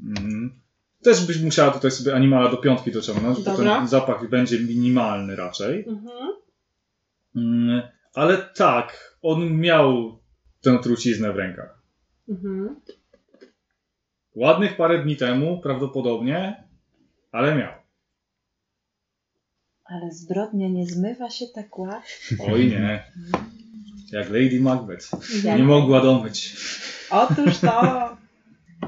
Mhm. 0.00 0.60
Też 1.02 1.26
byś 1.26 1.38
musiała 1.38 1.70
tutaj 1.70 1.90
sobie 1.90 2.14
animala 2.14 2.50
do 2.50 2.56
piątki 2.56 2.92
dociągnąć, 2.92 3.38
bo 3.38 3.44
Dobra. 3.44 3.76
ten 3.78 3.88
zapach 3.88 4.28
będzie 4.30 4.60
minimalny 4.60 5.36
raczej. 5.36 5.84
Mhm. 5.88 6.41
Mm, 7.36 7.82
Ale 8.14 8.36
tak, 8.36 9.16
on 9.22 9.56
miał 9.58 10.18
tę 10.62 10.78
truciznę 10.82 11.32
w 11.32 11.36
rękach. 11.36 11.82
Mhm. 12.28 12.76
Ładnych 14.34 14.76
parę 14.76 15.02
dni 15.04 15.16
temu, 15.16 15.60
prawdopodobnie, 15.60 16.64
ale 17.32 17.54
miał. 17.56 17.72
Ale 19.84 20.12
zbrodnia 20.12 20.68
nie 20.68 20.86
zmywa 20.86 21.30
się 21.30 21.46
tak 21.54 21.78
łatwo. 21.78 22.44
Oj 22.52 22.66
nie. 22.66 23.04
Jak 24.12 24.26
Lady 24.30 24.60
Macbeth. 24.60 25.06
Jak- 25.44 25.58
Nie 25.58 25.64
mogła 25.64 26.00
domyć. 26.00 26.56
Otóż 27.10 27.58
to. 27.58 27.80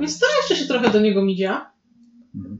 Więc 0.00 0.18
Tora 0.18 0.32
jeszcze 0.40 0.56
się 0.56 0.66
trochę 0.68 0.90
do 0.90 1.00
niego 1.00 1.22
midzia. 1.24 1.70
Mhm. 2.34 2.58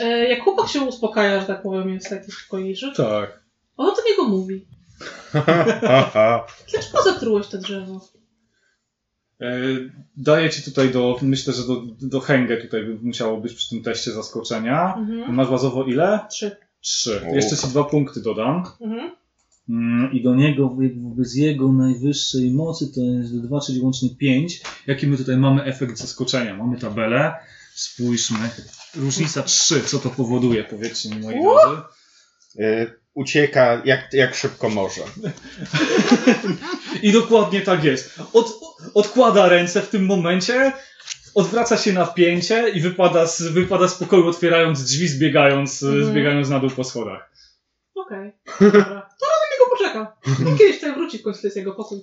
E, 0.00 0.24
Jak 0.28 0.40
chłopak 0.40 0.68
się 0.68 0.80
uspokaja, 0.80 1.40
że 1.40 1.46
tak 1.46 1.62
powiem, 1.62 1.88
jest 1.88 2.10
taki 2.10 2.32
spokojniejszy, 2.32 2.92
Tak. 2.96 3.40
on 3.76 3.94
do 3.94 4.02
niego 4.10 4.24
mówi. 4.28 4.66
Dlaczego 6.72 7.02
zatrułeś 7.04 7.46
to 7.46 7.58
drzewo? 7.58 8.08
E, 9.40 9.56
Daję 10.16 10.50
ci 10.50 10.62
tutaj 10.62 10.90
do, 10.90 11.18
myślę, 11.22 11.52
że 11.52 11.66
do, 11.66 11.82
do 12.00 12.20
Hengę 12.20 12.56
tutaj 12.56 12.84
by 12.84 12.98
musiało 13.02 13.40
być 13.40 13.52
przy 13.52 13.68
tym 13.68 13.82
teście 13.82 14.12
zaskoczenia. 14.12 14.94
Mhm. 14.96 15.34
Masz 15.34 15.48
bazowo 15.48 15.84
ile? 15.84 16.20
Trzy. 16.30 16.56
Trzy. 16.80 17.20
Jeszcze 17.32 17.56
ci 17.56 17.66
dwa 17.66 17.84
punkty 17.84 18.20
dodam. 18.20 18.64
Mhm. 18.80 19.10
Mm, 19.68 20.12
I 20.12 20.22
do 20.22 20.34
niego 20.34 20.76
bez 20.94 21.34
jego 21.34 21.72
najwyższej 21.72 22.50
mocy 22.50 22.92
to 22.94 23.00
jest 23.00 23.40
2, 23.40 23.60
czyli 23.60 23.80
łącznie 23.80 24.10
5. 24.16 24.60
Jaki 24.86 25.06
my 25.06 25.16
tutaj 25.16 25.36
mamy 25.36 25.64
efekt 25.64 25.98
zaskoczenia? 25.98 26.56
Mamy 26.56 26.78
tabelę. 26.78 27.34
Spójrzmy. 27.74 28.50
Różnica 28.94 29.42
3. 29.42 29.80
Co 29.80 29.98
to 29.98 30.10
powoduje? 30.10 30.64
Powiedzcie 30.64 31.10
mi, 31.10 31.20
moi 31.20 31.42
drodzy. 31.42 31.80
Y, 32.60 33.05
Ucieka 33.16 33.82
jak, 33.84 34.12
jak 34.12 34.34
szybko 34.34 34.68
może. 34.68 35.00
I 37.02 37.12
dokładnie 37.12 37.60
tak 37.60 37.84
jest. 37.84 38.18
Od, 38.32 38.60
odkłada 38.94 39.48
ręce 39.48 39.82
w 39.82 39.88
tym 39.88 40.06
momencie, 40.06 40.72
odwraca 41.34 41.76
się 41.76 41.92
na 41.92 42.04
wpięcie 42.06 42.68
i 42.68 42.80
wypada 42.80 43.26
z, 43.26 43.42
wypada 43.42 43.88
z 43.88 43.94
pokoju, 43.94 44.28
otwierając 44.28 44.84
drzwi, 44.84 45.08
zbiegając, 45.08 45.82
Mhm. 45.82 46.04
zbiegając 46.04 46.48
na 46.48 46.58
dół 46.60 46.70
po 46.70 46.84
schodach. 46.84 47.30
Okej. 47.94 48.32
Dobra. 48.60 49.08
To 49.20 49.26
na 49.26 49.46
niego 49.52 49.70
poczeka. 49.70 50.16
Kiedyś 50.58 50.76
tutaj 50.76 50.94
wróci 50.94 51.18
w 51.18 51.22
końcu, 51.22 51.40
to 51.40 51.46
jest 51.46 51.56
jego 51.56 51.72
pokój. 51.72 51.98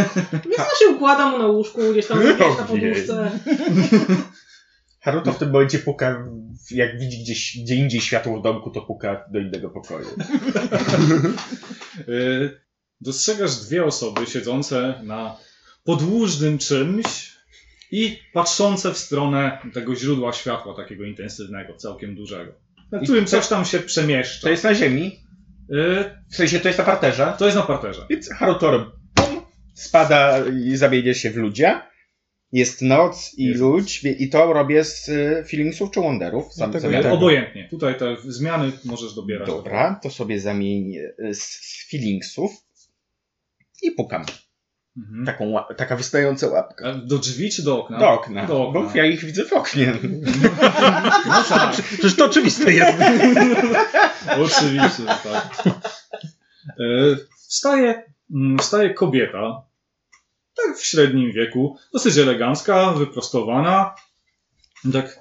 Więc 0.44 0.58
ona 0.58 0.78
się 0.80 0.88
układa 0.88 1.30
mu 1.30 1.38
na 1.38 1.46
łóżku, 1.46 1.80
gdzieś 1.92 2.06
tam 2.06 2.18
gdzieś 2.18 2.38
na 2.38 2.64
poduszce. 2.64 3.30
Haruto 5.08 5.32
w 5.32 5.38
tym 5.38 5.50
momencie 5.50 5.78
puka, 5.78 6.24
jak 6.70 6.98
widzi 7.00 7.22
gdzieś, 7.22 7.58
gdzie 7.62 7.74
indziej 7.74 8.00
światło 8.00 8.40
w 8.40 8.42
domku, 8.42 8.70
to 8.70 8.80
puka 8.82 9.24
do 9.32 9.38
innego 9.38 9.70
pokoju. 9.70 10.06
Y, 12.08 12.60
Dostrzegasz 13.00 13.56
dwie 13.56 13.84
osoby 13.84 14.26
siedzące 14.26 15.00
na 15.02 15.36
podłużnym 15.84 16.58
czymś 16.58 17.32
i 17.90 18.18
patrzące 18.32 18.94
w 18.94 18.98
stronę 18.98 19.58
tego 19.74 19.96
źródła 19.96 20.32
światła, 20.32 20.74
takiego 20.76 21.04
intensywnego, 21.04 21.74
całkiem 21.76 22.14
dużego, 22.14 22.52
na 22.92 22.98
którym 23.00 23.24
to- 23.24 23.30
coś 23.30 23.48
tam 23.48 23.64
się 23.64 23.78
przemieszcza. 23.80 24.42
To 24.42 24.50
jest 24.50 24.64
na 24.64 24.74
ziemi? 24.74 25.20
Y, 25.72 26.04
W 26.30 26.36
sensie 26.36 26.60
to 26.60 26.68
jest 26.68 26.78
na 26.78 26.84
parterze? 26.84 27.32
To 27.38 27.44
jest 27.44 27.56
na 27.56 27.62
parterze. 27.62 28.06
Więc 28.10 28.30
Haruto 28.32 28.92
pum, 29.14 29.40
spada 29.74 30.38
i 30.64 30.76
zamienia 30.76 31.14
się 31.14 31.30
w 31.30 31.36
ludzie. 31.36 31.80
Jest 32.52 32.82
noc 32.82 33.34
i 33.36 33.44
Jest. 33.44 33.60
ludź 33.60 34.04
i 34.04 34.28
to 34.30 34.52
robię 34.52 34.84
z 34.84 35.08
y, 35.08 35.44
feelingsów 35.50 35.90
czy 35.90 36.00
wonderów. 36.00 36.54
Sam, 36.54 36.72
ja- 36.90 37.02
Tak. 37.02 37.12
Obojętnie. 37.12 37.68
Tutaj 37.70 37.98
te 37.98 38.16
zmiany 38.26 38.72
możesz 38.84 39.14
dobierać. 39.14 39.46
Dobra, 39.48 40.00
to 40.02 40.10
sobie 40.10 40.40
zamienię 40.40 41.00
y, 41.18 41.34
z, 41.34 41.60
feelingsów 41.90 42.50
i 43.82 43.90
pukam. 43.90 44.24
Mhm. 44.96 45.26
Taką, 45.26 45.54
taka 45.76 45.96
wystająca 45.96 46.46
łapka. 46.48 46.94
Do 46.94 47.18
drzwi 47.18 47.50
czy 47.50 47.62
do 47.62 47.78
okna? 47.84 47.98
Do 47.98 48.10
okna, 48.10 48.46
Do 48.46 48.68
okna. 48.68 48.80
bo 48.80 48.90
ja 48.94 49.06
ich 49.06 49.24
widzę 49.24 49.44
w 49.44 49.52
oknie. 49.52 49.92
No 51.28 51.42
tak. 51.48 51.72
Przecież 51.92 52.16
to 52.16 52.24
oczywiste 52.24 52.72
jest. 52.72 52.98
Oczywiście, 54.42 55.02
że 55.02 55.18
tak. 55.30 55.64
E, 56.68 57.16
Wstaje, 57.48 58.02
mm, 58.34 58.58
wstaje 58.58 58.94
kobieta, 58.94 59.62
tak 60.66 60.76
w 60.76 60.86
średnim 60.86 61.32
wieku, 61.32 61.76
dosyć 61.92 62.18
elegancka, 62.18 62.92
wyprostowana. 62.92 63.94
Tak 64.92 65.18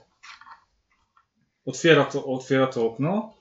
otwiera 1.65 2.05
to, 2.05 2.25
otwiera 2.25 2.67
to 2.67 2.85
okno. 2.85 3.33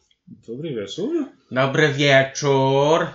Dobry 0.48 0.74
wieczór. 0.74 1.24
Dobry 1.50 1.92
wieczór. 1.92 3.06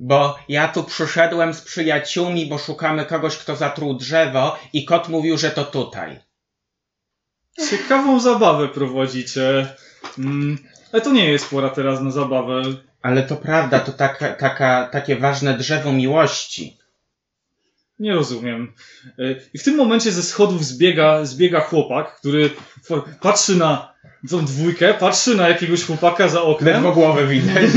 Bo 0.00 0.38
ja 0.48 0.68
tu 0.68 0.84
przyszedłem 0.84 1.54
z 1.54 1.60
przyjaciółmi, 1.60 2.46
bo 2.46 2.58
szukamy 2.58 3.04
kogoś, 3.04 3.36
kto 3.36 3.56
zatruł 3.56 3.94
drzewo 3.94 4.58
i 4.72 4.84
kot 4.84 5.08
mówił, 5.08 5.38
że 5.38 5.50
to 5.50 5.64
tutaj. 5.64 6.20
Ciekawą 7.70 8.20
zabawę 8.20 8.68
prowadzicie. 8.68 9.74
Mm, 10.18 10.58
Ale 10.92 11.02
to 11.02 11.12
nie 11.12 11.30
jest 11.30 11.50
pora 11.50 11.70
teraz 11.70 12.00
na 12.00 12.10
zabawę. 12.10 12.62
Ale 13.02 13.22
to 13.22 13.36
prawda, 13.36 13.80
to 13.80 13.92
taka, 13.92 14.34
taka, 14.34 14.88
takie 14.92 15.16
ważne 15.16 15.58
drzewo 15.58 15.92
miłości. 15.92 16.78
Nie 18.04 18.14
rozumiem. 18.14 18.72
E, 19.18 19.34
I 19.54 19.58
w 19.58 19.62
tym 19.62 19.76
momencie 19.76 20.12
ze 20.12 20.22
schodów 20.22 20.64
zbiega, 20.64 21.24
zbiega 21.24 21.60
chłopak, 21.60 22.16
który 22.16 22.50
patrzy 23.20 23.56
na 23.56 23.94
tą 24.30 24.44
dwójkę, 24.44 24.94
patrzy 24.94 25.36
na 25.36 25.48
jakiegoś 25.48 25.84
chłopaka 25.84 26.28
za 26.28 26.42
oknem. 26.42 26.74
Ledwo 26.74 26.92
głowę 26.92 27.26
widać. 27.26 27.70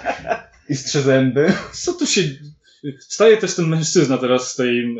I 0.68 0.76
strze 0.76 1.02
zęby. 1.02 1.52
Co 1.72 1.92
tu 1.92 2.06
się... 2.06 2.22
Wstaje 3.08 3.36
też 3.36 3.54
ten 3.54 3.66
mężczyzna 3.66 4.18
teraz 4.18 4.52
z 4.52 4.56
tej, 4.56 4.96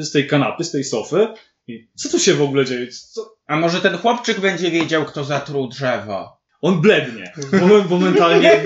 z 0.00 0.12
tej 0.12 0.26
kanapy, 0.26 0.64
z 0.64 0.70
tej 0.70 0.84
sofy. 0.84 1.28
I 1.66 1.88
co 1.94 2.08
tu 2.08 2.18
się 2.18 2.34
w 2.34 2.42
ogóle 2.42 2.64
dzieje? 2.64 2.86
Co? 2.88 3.36
A 3.46 3.56
może 3.56 3.80
ten 3.80 3.98
chłopczyk 3.98 4.40
będzie 4.40 4.70
wiedział, 4.70 5.04
kto 5.04 5.24
zatruł 5.24 5.68
drzewo? 5.68 6.40
On 6.60 6.80
blednie. 6.80 7.32
Moment, 7.60 7.90
momentalnie. 7.90 8.62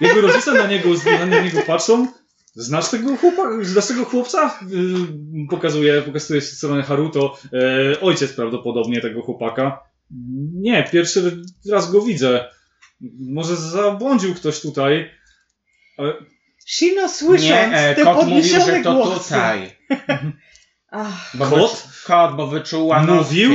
Jego 0.00 0.20
rodzice 0.20 0.52
na 0.52 0.66
niego, 0.66 0.88
na 1.30 1.40
niego 1.40 1.62
patrzą. 1.66 2.06
Znasz 2.56 2.90
tego 2.90 3.16
chłopa, 3.16 3.42
znasz 3.62 3.86
tego 3.86 4.04
chłopca? 4.04 4.58
Yy, 4.68 5.46
Pokazuje, 5.50 6.02
pokazuje 6.02 6.40
się 6.40 6.46
stronę 6.46 6.82
Haruto. 6.82 7.38
E, 7.52 8.00
ojciec 8.00 8.32
prawdopodobnie 8.32 9.00
tego 9.00 9.22
chłopaka. 9.22 9.80
Nie, 10.54 10.84
pierwszy 10.92 11.44
raz 11.70 11.92
go 11.92 12.02
widzę. 12.02 12.50
Może 13.18 13.56
zabłądził 13.56 14.34
ktoś 14.34 14.60
tutaj. 14.60 15.10
Ale 15.98 16.12
Shino 16.66 17.08
słysząc 17.08 17.42
Nie, 17.50 17.76
e, 17.76 17.94
te 17.94 18.04
kot 18.04 18.28
mówił, 18.28 18.60
że 18.66 18.80
to 18.84 18.94
głosy. 18.94 19.24
tutaj. 19.24 19.70
Ach, 20.90 21.36
Bo 21.36 21.46
Kot? 21.46 21.88
Kot, 22.06 22.36
bo 22.36 22.46
wyczuł 22.46 22.92
Mówił? 23.06 23.52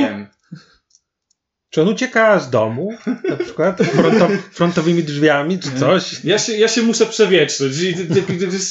Czy 1.71 1.81
on 1.81 1.87
ucieka 1.87 2.39
z 2.39 2.49
domu? 2.49 2.89
Na 3.29 3.35
przykład 3.35 3.77
fronto, 3.77 4.27
frontowymi 4.51 5.03
drzwiami 5.03 5.59
czy 5.59 5.71
coś? 5.79 6.23
Ja 6.23 6.39
się, 6.39 6.57
ja 6.57 6.67
się 6.67 6.81
muszę 6.81 7.05
przewietrzyć. 7.05 7.73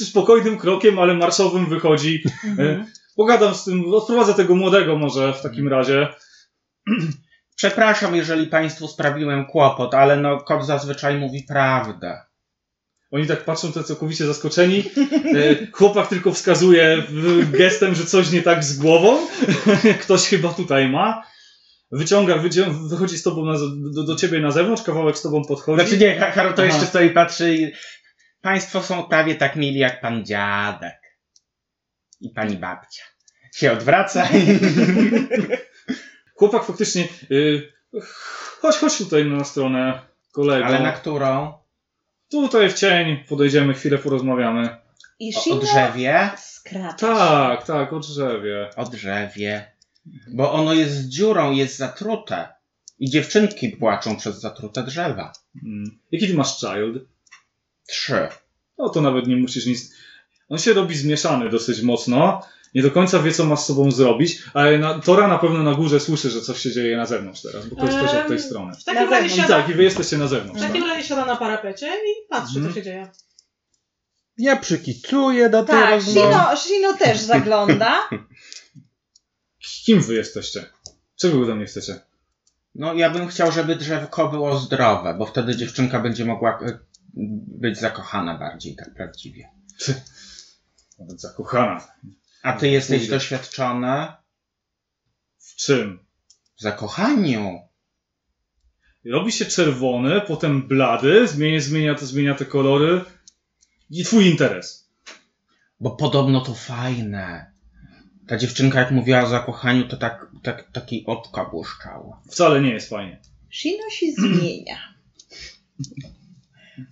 Spokojnym 0.08 0.58
krokiem, 0.58 0.98
ale 0.98 1.14
marszowym 1.14 1.68
wychodzi. 1.68 2.22
mhm. 2.44 2.68
E, 2.80 2.84
Pogadam 3.16 3.54
z 3.54 3.64
tym, 3.64 3.94
odprowadzę 3.94 4.34
tego 4.34 4.54
młodego 4.54 4.96
może 4.98 5.32
w 5.34 5.42
takim 5.42 5.68
razie. 5.68 6.08
Przepraszam, 7.56 8.16
jeżeli 8.16 8.46
państwu 8.46 8.88
sprawiłem 8.88 9.46
kłopot, 9.46 9.94
ale 9.94 10.16
no 10.16 10.40
kot 10.40 10.66
zazwyczaj 10.66 11.18
mówi 11.18 11.42
prawdę. 11.48 12.20
Oni 13.10 13.26
tak 13.26 13.44
patrzą, 13.44 13.72
to 13.72 13.84
całkowicie 13.84 14.26
zaskoczeni. 14.26 14.84
E, 15.34 15.66
Chłopak 15.72 16.08
tylko 16.08 16.32
wskazuje 16.32 17.02
gestem, 17.52 17.94
że 17.94 18.04
coś 18.06 18.30
nie 18.30 18.42
tak 18.42 18.64
z 18.64 18.78
głową. 18.78 19.18
Ktoś 20.02 20.28
chyba 20.28 20.48
tutaj 20.48 20.88
ma. 20.88 21.22
Wyciąga, 21.92 22.36
wycią- 22.38 22.88
wychodzi 22.88 23.18
z 23.18 23.22
tobą 23.22 23.44
na, 23.44 23.54
do, 23.94 24.02
do 24.04 24.16
ciebie 24.16 24.40
na 24.40 24.50
zewnątrz, 24.50 24.82
kawałek 24.82 25.18
z 25.18 25.22
tobą 25.22 25.44
podchodzi. 25.44 25.80
Znaczy 25.82 25.98
nie, 25.98 26.18
Ha- 26.18 26.30
Haru 26.30 26.48
to 26.52 26.62
Aha. 26.62 26.72
jeszcze 26.72 26.86
stoi 26.86 27.06
i 27.06 27.10
patrzy 27.10 27.54
i... 27.54 27.72
Państwo 28.40 28.82
są 28.82 29.02
prawie 29.04 29.34
tak 29.34 29.56
mili 29.56 29.78
jak 29.78 30.00
pan 30.00 30.24
dziadek. 30.24 31.00
I 32.20 32.30
pani 32.30 32.56
babcia. 32.56 33.02
Się 33.54 33.72
odwraca 33.72 34.28
i... 34.28 34.58
Chłopak 36.36 36.64
faktycznie. 36.64 37.08
y, 37.30 37.72
chodź, 38.60 38.76
chodź 38.76 38.98
tutaj 38.98 39.24
na 39.24 39.44
stronę 39.44 40.00
kolego. 40.32 40.66
Ale 40.66 40.80
na 40.80 40.92
którą? 40.92 41.52
Tutaj 42.30 42.70
w 42.70 42.74
cień 42.74 43.24
podejdziemy, 43.28 43.74
chwilę 43.74 43.98
porozmawiamy. 43.98 44.76
I 45.18 45.32
O, 45.36 45.54
o 45.56 45.58
drzewie? 45.58 46.30
skracza 46.36 47.06
Tak, 47.06 47.66
tak, 47.66 47.92
o 47.92 48.00
drzewie. 48.00 48.70
O 48.76 48.84
drzewie. 48.84 49.72
Bo 50.34 50.52
ono 50.52 50.74
jest 50.74 51.08
dziurą, 51.08 51.52
jest 51.52 51.76
zatrute. 51.76 52.48
I 52.98 53.10
dziewczynki 53.10 53.68
płaczą 53.68 54.16
przez 54.16 54.40
zatrute 54.40 54.82
drzewa. 54.82 55.32
Mm. 55.64 55.98
Jaki 56.12 56.28
ty 56.28 56.34
masz 56.34 56.58
child? 56.60 57.02
Trzy. 57.88 58.28
No 58.78 58.88
to 58.88 59.00
nawet 59.00 59.26
nie 59.26 59.36
musisz 59.36 59.66
nic. 59.66 59.94
On 60.48 60.58
się 60.58 60.72
robi 60.72 60.96
zmieszany 60.96 61.50
dosyć 61.50 61.82
mocno. 61.82 62.42
Nie 62.74 62.82
do 62.82 62.90
końca 62.90 63.18
wie, 63.22 63.32
co 63.32 63.44
ma 63.44 63.56
z 63.56 63.66
sobą 63.66 63.90
zrobić, 63.90 64.42
ale 64.54 64.78
na, 64.78 64.98
Tora 64.98 65.28
na 65.28 65.38
pewno 65.38 65.62
na 65.62 65.74
górze 65.74 66.00
słyszy, 66.00 66.30
że 66.30 66.40
coś 66.40 66.58
się 66.60 66.72
dzieje 66.72 66.96
na 66.96 67.06
zewnątrz 67.06 67.42
teraz, 67.42 67.66
bo 67.66 67.76
to 67.76 67.86
jest 67.86 67.98
też 67.98 68.14
od 68.22 68.28
tej 68.28 68.38
strony. 68.40 68.72
W 68.74 68.84
takim 68.84 69.04
Na 69.04 69.10
razie 69.10 69.26
I 69.26 69.28
zewnątrz. 69.28 69.50
siada, 69.52 69.62
tak, 69.62 69.70
i 69.70 69.74
wy 69.74 69.82
jesteście 69.82 70.18
na 70.18 70.26
zewnątrz. 70.26 70.58
w 70.58 70.62
Tak? 70.62 70.72
takim 70.72 70.88
razie 70.88 71.08
siada 71.08 71.24
na 71.24 71.36
parapecie 71.36 71.86
i 71.86 72.28
patrzy, 72.28 72.56
Mhm. 72.58 72.68
co 72.74 72.78
się 72.80 72.84
dzieje. 72.84 73.10
Ja 74.38 74.56
przykicuję 74.56 75.50
do 75.50 75.64
tej 75.64 75.76
Tak, 75.80 75.90
rozmowy. 75.90 76.20
Shino, 76.28 76.56
Shino 76.56 76.96
też 76.96 77.18
zagląda. 77.18 77.98
Kim 79.90 80.02
wy 80.02 80.14
jesteście? 80.14 80.64
Czego 81.16 81.38
wy 81.38 81.44
ode 81.44 81.54
mnie 81.54 81.66
chcecie? 81.66 82.00
No 82.74 82.94
ja 82.94 83.10
bym 83.10 83.28
chciał, 83.28 83.52
żeby 83.52 83.76
drzewko 83.76 84.28
było 84.28 84.58
zdrowe, 84.58 85.14
bo 85.14 85.26
wtedy 85.26 85.56
dziewczynka 85.56 86.00
będzie 86.00 86.24
mogła 86.24 86.60
e, 86.60 86.78
być 87.60 87.78
zakochana 87.78 88.38
bardziej, 88.38 88.76
tak 88.76 88.94
prawdziwie. 88.94 89.50
Nawet 90.98 91.20
zakochana. 91.20 91.88
A 92.42 92.52
ty 92.52 92.68
jesteś 92.68 92.98
Pójdę. 92.98 93.14
doświadczony 93.16 94.12
W 95.38 95.54
czym? 95.56 96.04
w 96.56 96.62
zakochaniu. 96.62 97.60
Robi 99.04 99.32
się 99.32 99.44
czerwony, 99.44 100.20
potem 100.20 100.68
blady, 100.68 101.28
zmienia, 101.28 101.60
zmienia, 101.60 101.94
to, 101.94 102.06
zmienia 102.06 102.34
te 102.34 102.44
kolory. 102.44 103.04
I 103.90 104.04
twój 104.04 104.26
interes. 104.26 104.90
Bo 105.80 105.90
podobno 105.90 106.40
to 106.40 106.54
fajne. 106.54 107.52
Ta 108.30 108.36
dziewczynka, 108.36 108.80
jak 108.80 108.90
mówiła 108.90 109.20
o 109.20 109.26
zakochaniu, 109.26 109.88
to 109.88 109.96
tak, 109.96 110.26
tak 110.42 110.72
taki 110.72 111.04
oczka 111.06 111.44
błyszczały. 111.44 112.12
Wcale 112.30 112.60
nie 112.60 112.70
jest 112.70 112.88
fajnie. 112.88 113.18
Shino 113.50 113.90
się 113.90 114.06
zmienia. 114.12 114.76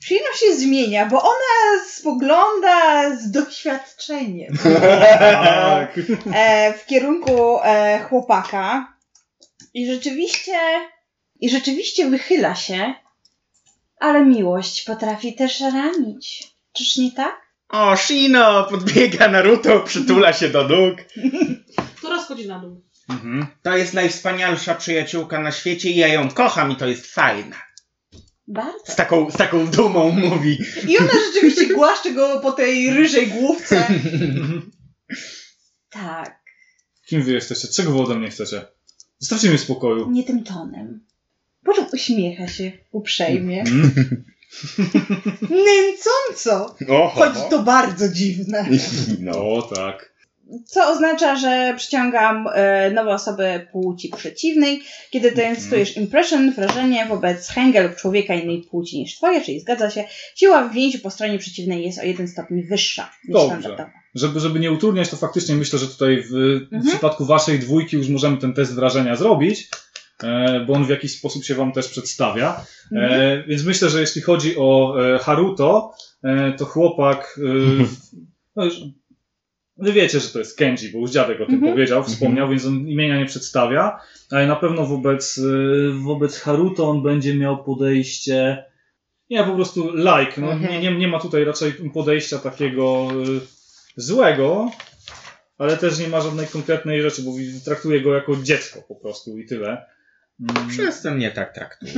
Shino 0.01 0.33
się 0.35 0.57
zmienia, 0.57 1.07
bo 1.07 1.23
ona 1.23 1.85
spogląda 1.89 3.17
z 3.17 3.31
doświadczeniem 3.31 4.57
Tak. 5.45 6.01
e, 6.35 6.75
w 6.75 6.87
kierunku 6.87 7.59
e, 7.63 8.01
chłopaka 8.09 8.97
i 9.75 9.87
rzeczywiście, 9.87 10.59
i 11.41 11.51
rzeczywiście 11.51 12.11
wychyla 12.11 12.55
się, 12.55 12.95
ale 14.01 14.25
miłość 14.25 14.85
potrafi 14.85 15.35
też 15.35 15.61
ranić. 15.61 16.53
Czyż 16.73 16.97
nie 16.97 17.13
tak? 17.13 17.48
O, 17.69 17.97
Shino! 17.97 18.65
Podbiega 18.65 19.29
Naruto, 19.29 19.81
przytula 19.81 20.33
się 20.33 20.49
do 20.49 20.69
nóg. 20.69 20.97
Która 21.97 22.23
schodzi 22.25 22.47
na 22.49 22.59
dół. 22.59 22.83
Mhm. 23.09 23.47
To 23.63 23.77
jest 23.77 23.95
najwspanialsza 23.95 24.75
przyjaciółka 24.75 25.41
na 25.41 25.53
świecie 25.53 25.91
i 25.91 25.97
ja 25.97 26.09
ją 26.09 26.31
kocham 26.31 26.71
i 26.73 26.77
to 26.77 26.87
jest 26.87 27.07
fajne. 27.07 27.57
Bardzo. 28.49 28.93
Z 28.93 28.97
taką, 28.97 29.31
z 29.31 29.37
taką 29.37 29.67
dumą 29.67 30.11
mówi. 30.11 30.59
I 30.89 30.99
ona 30.99 31.13
rzeczywiście 31.27 31.75
głaszcze 31.75 32.11
go 32.13 32.41
po 32.41 32.53
tej 32.53 32.91
ryżej 32.91 33.27
główce. 33.27 33.87
Tak, 35.91 36.41
Kim 37.07 37.23
wy 37.23 37.33
jesteście? 37.33 37.69
Czego 37.69 37.93
wy 37.93 37.99
ode 37.99 38.15
mnie 38.15 38.31
chcecie? 38.31 38.65
Zostawcie 39.19 39.49
mnie 39.49 39.59
w 39.59 39.61
spokoju. 39.61 40.11
nie 40.11 40.25
tym 40.25 40.45
tonem. 40.45 41.01
Po 41.65 41.73
uśmiecha 41.93 42.49
się 42.49 42.73
uprzejmie. 42.93 43.65
Mhm. 44.79 45.37
Nęcąco! 45.67 46.77
Oho. 46.89 47.09
Choć 47.09 47.35
to 47.51 47.63
bardzo 47.63 48.09
dziwne. 48.09 48.65
No. 49.21 49.49
O 49.49 49.63
tak. 49.63 50.19
Co 50.67 50.93
oznacza, 50.93 51.37
że 51.37 51.75
przyciągam 51.77 52.49
e, 52.55 52.91
nowe 52.91 53.11
osoby 53.11 53.67
płci 53.73 54.09
przeciwnej. 54.17 54.83
Kiedy 55.11 55.33
testujesz 55.33 55.97
impression, 55.97 56.53
wrażenie 56.53 57.07
wobec 57.07 57.49
Hengel 57.49 57.83
lub 57.89 57.97
człowieka 57.97 58.35
innej 58.35 58.63
płci 58.71 58.99
niż 58.99 59.17
twoje, 59.17 59.41
czyli 59.41 59.61
zgadza 59.61 59.91
się, 59.91 60.05
siła 60.37 60.69
w 60.69 60.73
więzi 60.75 60.99
po 60.99 61.11
stronie 61.11 61.39
przeciwnej 61.39 61.85
jest 61.85 61.99
o 61.99 62.03
jeden 62.03 62.29
stopień 62.29 62.63
wyższa 62.67 63.11
niż 63.25 63.33
Dobrze. 63.33 63.49
standardowa. 63.49 63.91
Żeby, 64.15 64.41
żeby 64.41 64.61
nie 64.61 64.73
utrudniać, 64.73 65.09
to 65.09 65.17
faktycznie 65.17 65.55
myślę, 65.55 65.79
że 65.79 65.87
tutaj 65.89 66.23
w, 66.23 66.29
w 66.31 66.73
Mhm. 66.73 66.83
przypadku 66.87 67.25
waszej 67.27 67.59
dwójki 67.59 67.97
już 67.97 68.09
możemy 68.09 68.37
ten 68.37 68.55
test 68.55 68.75
wrażenia 68.75 69.17
zrobić, 69.17 69.69
bo 70.67 70.73
on 70.73 70.85
w 70.85 70.89
jakiś 70.89 71.19
sposób 71.19 71.45
się 71.45 71.55
wam 71.55 71.73
też 71.73 71.89
przedstawia. 71.89 72.65
Mhm. 72.93 73.13
E, 73.13 73.45
więc 73.49 73.65
myślę, 73.65 73.89
że 73.91 74.01
jeśli 74.01 74.23
chodzi 74.23 74.55
o 74.59 74.95
e, 75.15 75.19
Haruto, 75.19 75.93
e, 76.25 76.53
to 76.53 76.65
chłopak. 76.65 77.41
E, 77.81 77.85
no 78.57 78.65
już, 78.65 78.75
wy 79.77 79.93
wiecie, 79.93 80.21
że 80.21 80.29
to 80.29 80.39
jest 80.39 80.59
Kenji, 80.59 80.89
bo 80.93 80.99
już 80.99 81.11
dziadek 81.11 81.41
o 81.41 81.47
tym 81.47 81.55
Mhm. 81.55 81.73
powiedział, 81.73 82.05
wspomniał, 82.05 82.49
więc 82.51 82.67
on 82.67 82.89
imienia 82.89 83.19
nie 83.19 83.27
przedstawia. 83.27 84.01
Ale 84.31 84.47
na 84.47 84.57
pewno 84.57 84.87
wobec, 84.87 85.39
e, 85.39 85.43
wobec 86.05 86.39
Haruto 86.41 86.91
on 86.91 87.03
będzie 87.03 87.35
miał 87.35 87.65
podejście. 87.65 88.65
Nie, 89.31 89.45
po 89.45 89.55
prostu 89.55 89.91
like. 89.97 90.41
No, 90.41 90.53
Mhm. 90.53 90.73
nie, 90.73 90.81
nie, 90.91 90.99
nie 90.99 91.09
ma 91.09 91.21
tutaj 91.21 91.45
raczej 91.45 91.73
podejścia 91.73 92.39
takiego 92.39 93.09
e, 93.11 93.41
złego, 93.97 94.71
ale 95.59 95.77
też 95.77 95.99
nie 95.99 96.09
ma 96.09 96.21
żadnej 96.21 96.47
konkretnej 96.47 97.03
rzeczy, 97.03 97.23
bo 97.23 97.31
traktuje 97.65 98.01
go 98.01 98.15
jako 98.15 98.37
dziecko 98.37 98.83
po 98.89 98.95
prostu 98.95 99.39
i 99.39 99.47
tyle. 99.47 99.87
Mm. 100.41 100.71
Wszyscy 100.71 101.11
mnie 101.11 101.31
tak 101.31 101.55
traktują. 101.55 101.93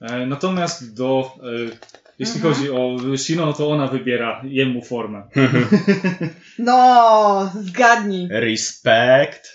E, 0.00 0.26
Natomiast 0.26 0.94
do, 0.94 1.32
e, 1.42 1.76
jeśli 2.18 2.36
Mhm. 2.36 2.54
chodzi 2.54 2.70
o 2.70 2.96
Shino, 3.18 3.46
no 3.46 3.52
to 3.52 3.70
ona 3.70 3.86
wybiera 3.86 4.42
jemu 4.44 4.82
formę. 4.84 5.22
No, 6.58 7.52
zgadnij. 7.60 8.28
Respekt. 8.30 9.54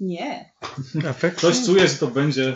Nie. 0.00 0.50
Affection? 1.10 1.30
Ktoś 1.52 1.66
czuje, 1.66 1.88
że 1.88 1.94
to 1.94 2.06
będzie 2.06 2.52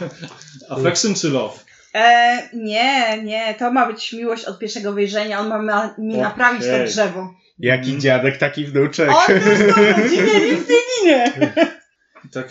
affection 0.70 1.14
czy 1.14 1.28
love? 1.30 1.58
E, 1.94 2.38
nie, 2.52 3.22
nie, 3.22 3.54
to 3.54 3.72
ma 3.72 3.86
być 3.92 4.12
miłość 4.12 4.44
od 4.44 4.58
pierwszego 4.58 4.92
wejrzenia. 4.92 5.40
On 5.40 5.48
ma, 5.48 5.58
ma 5.62 5.94
mi 5.98 6.08
Okej. 6.12 6.22
naprawić 6.22 6.62
to 6.62 6.84
drzewo. 6.86 7.34
Jaki 7.58 7.82
Mhm. 7.84 8.00
dziadek, 8.00 8.38
taki 8.38 8.64
wnuczek. 8.64 9.10
On 9.10 9.26
też 9.26 9.58
to 9.74 9.80
nic 9.80 10.68
nie 10.68 10.76
ginie. 11.02 11.32
Tak 12.32 12.48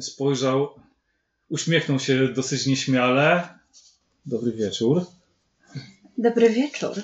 spojrzał, 0.00 0.74
uśmiechnął 1.48 1.98
się 1.98 2.28
dosyć 2.28 2.66
nieśmiale. 2.66 3.48
Dobry 4.26 4.52
wieczór. 4.52 5.06
Dobry 6.18 6.50
wieczór. 6.50 6.94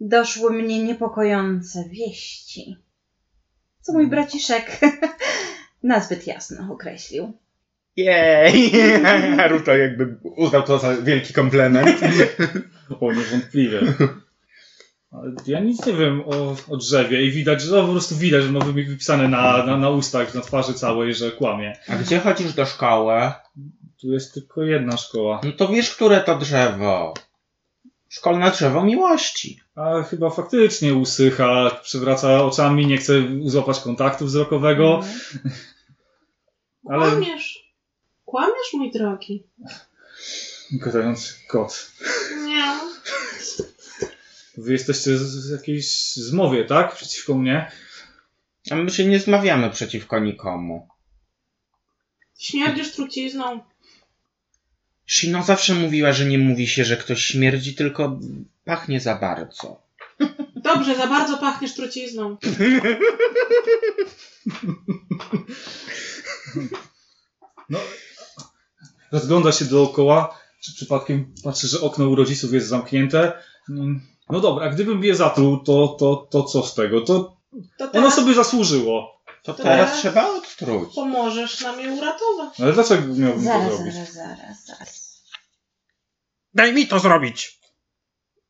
Doszły 0.00 0.52
mnie 0.52 0.82
niepokojące 0.82 1.88
wieści. 1.88 2.76
Co 3.80 3.92
mój 3.92 4.06
braciszek 4.06 4.80
nazbyt 5.82 6.26
jasno 6.26 6.72
określił. 6.72 7.32
Jej! 7.96 8.70
Haruto 9.36 9.76
jakby 9.76 10.16
uznał 10.22 10.62
to 10.62 10.78
za 10.78 10.96
wielki 10.96 11.34
komplement. 11.34 12.00
O, 13.00 13.12
niewątpliwie. 13.12 13.80
Ja 15.46 15.60
nic 15.60 15.86
nie 15.86 15.92
wiem 15.92 16.20
o, 16.26 16.56
o 16.68 16.76
drzewie 16.76 17.22
i 17.26 17.30
widać, 17.30 17.62
że 17.62 17.76
no, 17.76 17.82
po 17.86 17.92
prostu 17.92 18.16
widać, 18.16 18.44
że 18.44 18.52
ma 18.52 18.60
wy- 18.60 18.84
wypisane 18.84 19.28
na, 19.28 19.64
na, 19.66 19.76
na 19.76 19.90
ustach, 19.90 20.34
na 20.34 20.40
twarzy 20.40 20.74
całej, 20.74 21.14
że 21.14 21.30
kłamie. 21.32 21.78
A 21.88 21.96
gdzie 21.96 22.20
chodzisz 22.20 22.52
do 22.52 22.66
szkoły? 22.66 23.32
Tu 24.00 24.12
jest 24.12 24.34
tylko 24.34 24.62
jedna 24.62 24.96
szkoła. 24.96 25.40
No 25.44 25.52
to 25.52 25.68
wiesz, 25.68 25.94
które 25.94 26.20
to 26.20 26.38
drzewo. 26.38 27.14
Szkolne 28.08 28.50
drzewo 28.50 28.84
miłości. 28.84 29.60
A 29.74 30.02
chyba 30.02 30.30
faktycznie 30.30 30.94
usycha, 30.94 31.70
przewraca 31.82 32.44
oczami, 32.44 32.86
nie 32.86 32.96
chce 32.98 33.12
złapać 33.44 33.80
kontaktu 33.80 34.24
wzrokowego, 34.26 35.00
ale 36.90 37.10
Kłamiesz. 37.10 37.72
Kłamiesz, 38.24 38.72
mój 38.72 38.90
drogi. 38.90 39.42
gadający 40.72 41.34
kot. 41.48 41.90
Nie. 42.44 42.78
Wy 44.56 44.72
jesteście 44.72 45.18
z, 45.18 45.22
z 45.22 45.50
jakiejś 45.50 46.14
zmowie, 46.14 46.64
tak? 46.64 46.94
Przeciwko 46.94 47.34
mnie? 47.34 47.70
A 48.70 48.74
my 48.74 48.90
się 48.90 49.04
nie 49.04 49.20
zmawiamy 49.20 49.70
przeciwko 49.70 50.18
nikomu. 50.18 50.88
Śmierdzisz 52.38 52.92
trucizną. 52.92 53.60
Shino 55.06 55.42
zawsze 55.42 55.74
mówiła, 55.74 56.12
że 56.12 56.24
nie 56.24 56.38
mówi 56.38 56.66
się, 56.66 56.84
że 56.84 56.96
ktoś 56.96 57.24
śmierdzi, 57.24 57.74
tylko 57.74 58.20
pachnie 58.64 59.00
za 59.00 59.14
bardzo. 59.14 59.82
Dobrze, 60.56 60.96
za 60.96 61.06
bardzo 61.06 61.38
pachniesz 61.38 61.74
trucizną. 61.74 62.36
No, 67.68 67.78
rozgląda 69.12 69.52
się 69.52 69.64
dookoła, 69.64 70.38
czy 70.60 70.74
przypadkiem 70.74 71.34
patrzy, 71.44 71.68
że 71.68 71.80
okno 71.80 72.08
u 72.08 72.14
rodziców 72.14 72.52
jest 72.52 72.68
zamknięte. 72.68 73.42
No 74.30 74.40
dobra, 74.40 74.68
gdybym 74.70 75.04
je 75.04 75.14
zatruł, 75.14 75.58
to, 75.58 75.88
to, 75.98 76.16
to 76.30 76.42
co 76.44 76.62
z 76.62 76.74
tego? 76.74 77.00
To 77.00 77.36
To 77.78 77.84
ono 77.84 77.92
teraz 77.92 78.14
sobie 78.14 78.34
zasłużyło. 78.34 79.22
To 79.42 79.54
To 79.54 79.62
teraz 79.62 79.98
trzeba 79.98 80.28
odtruć. 80.30 80.94
pomożesz 80.94 81.60
nam 81.60 81.80
je 81.80 81.92
uratować. 81.92 82.60
Ale 82.60 82.72
dlaczego 82.72 83.14
miałbym 83.14 83.38
to 83.38 83.44
Zaraz, 83.44 83.74
zrobić? 83.76 83.94
zaraz, 83.94 84.12
zaraz, 84.12 84.64
zaraz. 84.66 85.22
Daj 86.54 86.72
mi 86.74 86.86
to 86.86 86.98
zrobić! 86.98 87.60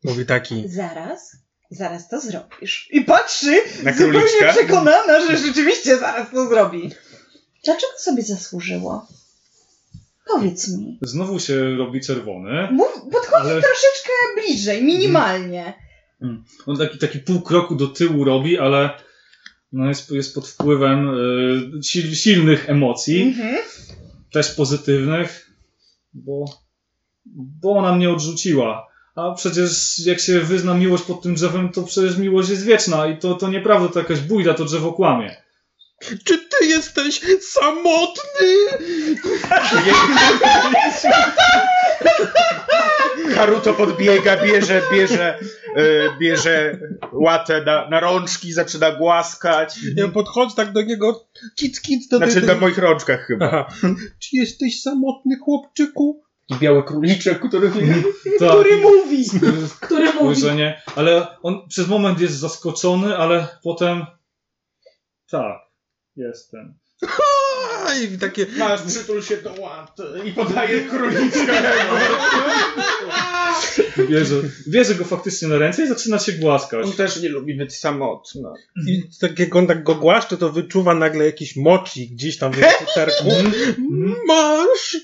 Mówi 0.04 0.26
taki. 0.26 0.68
Zaraz, 0.68 1.36
zaraz 1.70 2.08
to 2.08 2.20
zrobisz. 2.20 2.88
I 2.92 3.00
patrzy, 3.00 3.60
Na 3.82 3.92
zupełnie 3.92 4.52
przekonana, 4.52 5.20
że 5.20 5.36
rzeczywiście 5.38 5.98
zaraz 5.98 6.30
to 6.30 6.48
zrobi. 6.48 6.90
Dlaczego 7.64 7.92
sobie 7.98 8.22
zasłużyło? 8.22 9.06
Powiedz 10.26 10.76
mi. 10.78 10.98
Znowu 11.02 11.40
się 11.40 11.76
robi 11.76 12.00
czerwony. 12.00 12.68
Mów, 12.72 12.92
podchodzi 13.12 13.50
Ale- 13.50 13.62
troszeczkę 13.62 14.12
bliżej, 14.36 14.84
minimalnie. 14.84 15.74
On 16.66 16.76
taki, 16.78 16.98
taki 16.98 17.18
pół 17.18 17.40
kroku 17.40 17.74
do 17.74 17.86
tyłu 17.86 18.24
robi, 18.24 18.58
ale 18.58 18.90
no 19.72 19.88
jest, 19.88 20.10
jest 20.10 20.34
pod 20.34 20.48
wpływem 20.48 21.08
y, 21.78 21.82
sil, 21.88 22.06
silnych 22.14 22.70
emocji, 22.70 23.22
Mhm. 23.22 23.56
też 24.32 24.54
pozytywnych, 24.54 25.50
bo, 26.14 26.44
bo 27.34 27.70
ona 27.76 27.94
mnie 27.94 28.10
odrzuciła. 28.10 28.86
A 29.14 29.34
przecież 29.34 29.98
jak 30.06 30.20
się 30.20 30.40
wyzna 30.40 30.74
miłość 30.74 31.04
pod 31.04 31.22
tym 31.22 31.34
drzewem, 31.34 31.68
to 31.72 31.82
przecież 31.82 32.18
miłość 32.18 32.48
jest 32.48 32.64
wieczna 32.64 33.06
i 33.06 33.18
to, 33.18 33.34
to 33.34 33.48
nieprawda, 33.48 33.88
to 33.88 33.98
jakaś 33.98 34.20
bójda, 34.20 34.54
to 34.54 34.64
drzewo 34.64 34.92
kłamie. 34.92 35.36
Czy 36.24 36.38
ty 36.38 36.66
jesteś 36.66 37.20
samotny? 37.40 38.46
Haruto 43.34 43.74
podbiega, 43.74 44.36
bierze, 44.44 44.82
bierze, 44.92 45.38
e, 45.76 45.82
bierze 46.18 46.78
łatę 47.12 47.62
na, 47.66 47.88
na 47.88 48.00
rączki, 48.00 48.52
zaczyna 48.52 48.90
głaskać. 48.92 49.74
Ja 49.96 50.08
podchodzę 50.08 50.56
tak 50.56 50.72
do 50.72 50.82
niego, 50.82 51.28
kic, 51.56 51.80
kic, 51.80 52.08
do 52.08 52.16
Znaczy 52.16 52.34
tej- 52.40 52.46
na 52.48 52.54
moich 52.54 52.78
rączkach 52.78 53.26
chyba. 53.26 53.46
Aha. 53.46 53.66
Czy 54.22 54.36
jesteś 54.36 54.82
samotny, 54.82 55.36
chłopczyku? 55.44 56.22
I 56.48 56.54
biały 56.54 56.82
króliczek, 56.84 57.38
który... 57.48 57.70
Tak, 58.38 58.48
Który 58.50 58.76
mówi. 58.76 59.24
Który 59.80 60.12
mówi. 60.12 60.42
ale 60.96 61.26
on 61.42 61.68
przez 61.68 61.88
moment 61.88 62.20
jest 62.20 62.34
zaskoczony, 62.34 63.16
ale 63.16 63.46
potem 63.62 64.06
tak, 65.30 65.56
jestem. 66.16 66.74
I 68.14 68.18
takie, 68.18 68.46
Masz, 68.56 68.82
przytul 68.82 69.22
się 69.22 69.36
do 69.36 69.52
łaty 69.52 70.02
i 70.24 70.32
podaje 70.32 70.80
króliczka. 70.84 71.52
Bierze, 74.10 74.34
bierze 74.68 74.94
go 74.94 75.04
faktycznie 75.04 75.48
na 75.48 75.58
ręce 75.58 75.84
i 75.84 75.88
zaczyna 75.88 76.18
się 76.18 76.32
głaskać. 76.32 76.86
On 76.86 76.92
też 76.92 77.22
nie 77.22 77.28
lubi 77.28 77.54
być 77.54 77.76
samotny. 77.76 78.42
i 78.86 79.02
tak 79.20 79.38
jak 79.38 79.56
on 79.56 79.66
tak 79.66 79.82
go 79.82 79.94
głaszcze, 79.94 80.36
to 80.36 80.52
wyczuwa 80.52 80.94
nagle 80.94 81.24
jakiś 81.24 81.56
mochi 81.56 82.08
gdzieś 82.08 82.38
tam 82.38 82.52
w 82.52 82.56
futerku. 82.56 83.24
Masz! 84.28 84.96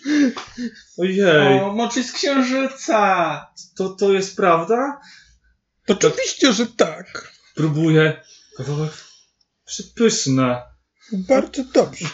Ojej, 0.98 1.60
O, 1.60 1.72
moczy 1.72 2.04
z 2.04 2.12
księżyca. 2.12 3.46
to, 3.76 3.88
to 3.88 4.12
jest 4.12 4.36
prawda? 4.36 5.00
Oczywiście, 5.88 6.52
że 6.52 6.66
tak. 6.66 7.32
Próbuję. 7.54 8.20
Kawałek 8.56 8.92
przepyszne. 9.64 10.71
Bardzo 11.12 11.64
dobrze. 11.64 12.06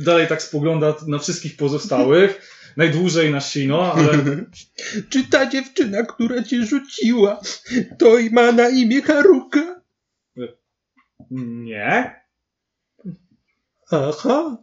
Dalej 0.00 0.28
tak 0.28 0.42
spogląda 0.42 0.94
na 1.06 1.18
wszystkich 1.18 1.56
pozostałych. 1.56 2.42
Najdłużej 2.76 3.30
na 3.30 3.40
Sino, 3.40 3.94
ale 3.94 4.18
Czy 5.08 5.24
ta 5.24 5.46
dziewczyna, 5.46 6.02
która 6.02 6.42
cię 6.42 6.66
rzuciła, 6.66 7.40
to 7.98 8.18
i 8.18 8.30
ma 8.30 8.52
na 8.52 8.68
imię 8.68 9.02
Haruka? 9.02 9.80
nie. 11.30 12.20
Aha. 13.90 14.56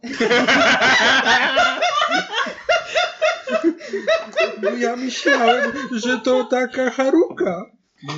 No 4.62 4.69
ja 4.69 4.95
myślałem, 4.95 5.71
że 5.91 6.19
to 6.19 6.43
taka 6.43 6.89
Haruka. 6.89 7.65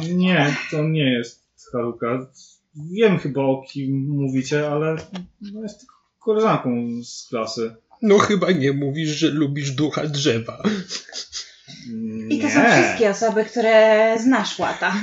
Nie, 0.10 0.56
to 0.72 0.84
nie 0.84 1.14
jest 1.14 1.44
Haruka. 1.72 2.28
Wiem 2.76 3.20
chyba 3.20 3.42
o 3.42 3.62
kim 3.62 4.08
mówicie, 4.08 4.70
ale 4.70 4.96
no 5.42 5.64
jest 5.64 5.80
tylko 5.80 5.96
koleżanką 6.20 6.70
z 7.04 7.28
klasy. 7.30 7.76
No 8.02 8.18
chyba 8.18 8.52
nie 8.52 8.74
mówisz, 8.74 9.10
że 9.10 9.30
lubisz 9.30 9.72
ducha 9.72 10.08
drzewa. 10.08 10.64
Nie. 11.94 12.36
I 12.36 12.42
to 12.42 12.50
są 12.50 12.60
wszystkie 12.72 13.10
osoby, 13.10 13.46
które 13.46 14.16
znasz, 14.20 14.60
Łata. 14.60 14.96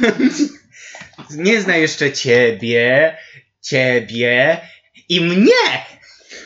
Nie 1.31 1.61
zna 1.61 1.77
jeszcze 1.77 2.13
ciebie, 2.13 3.17
ciebie 3.61 4.61
i 5.09 5.21
mnie. 5.21 5.87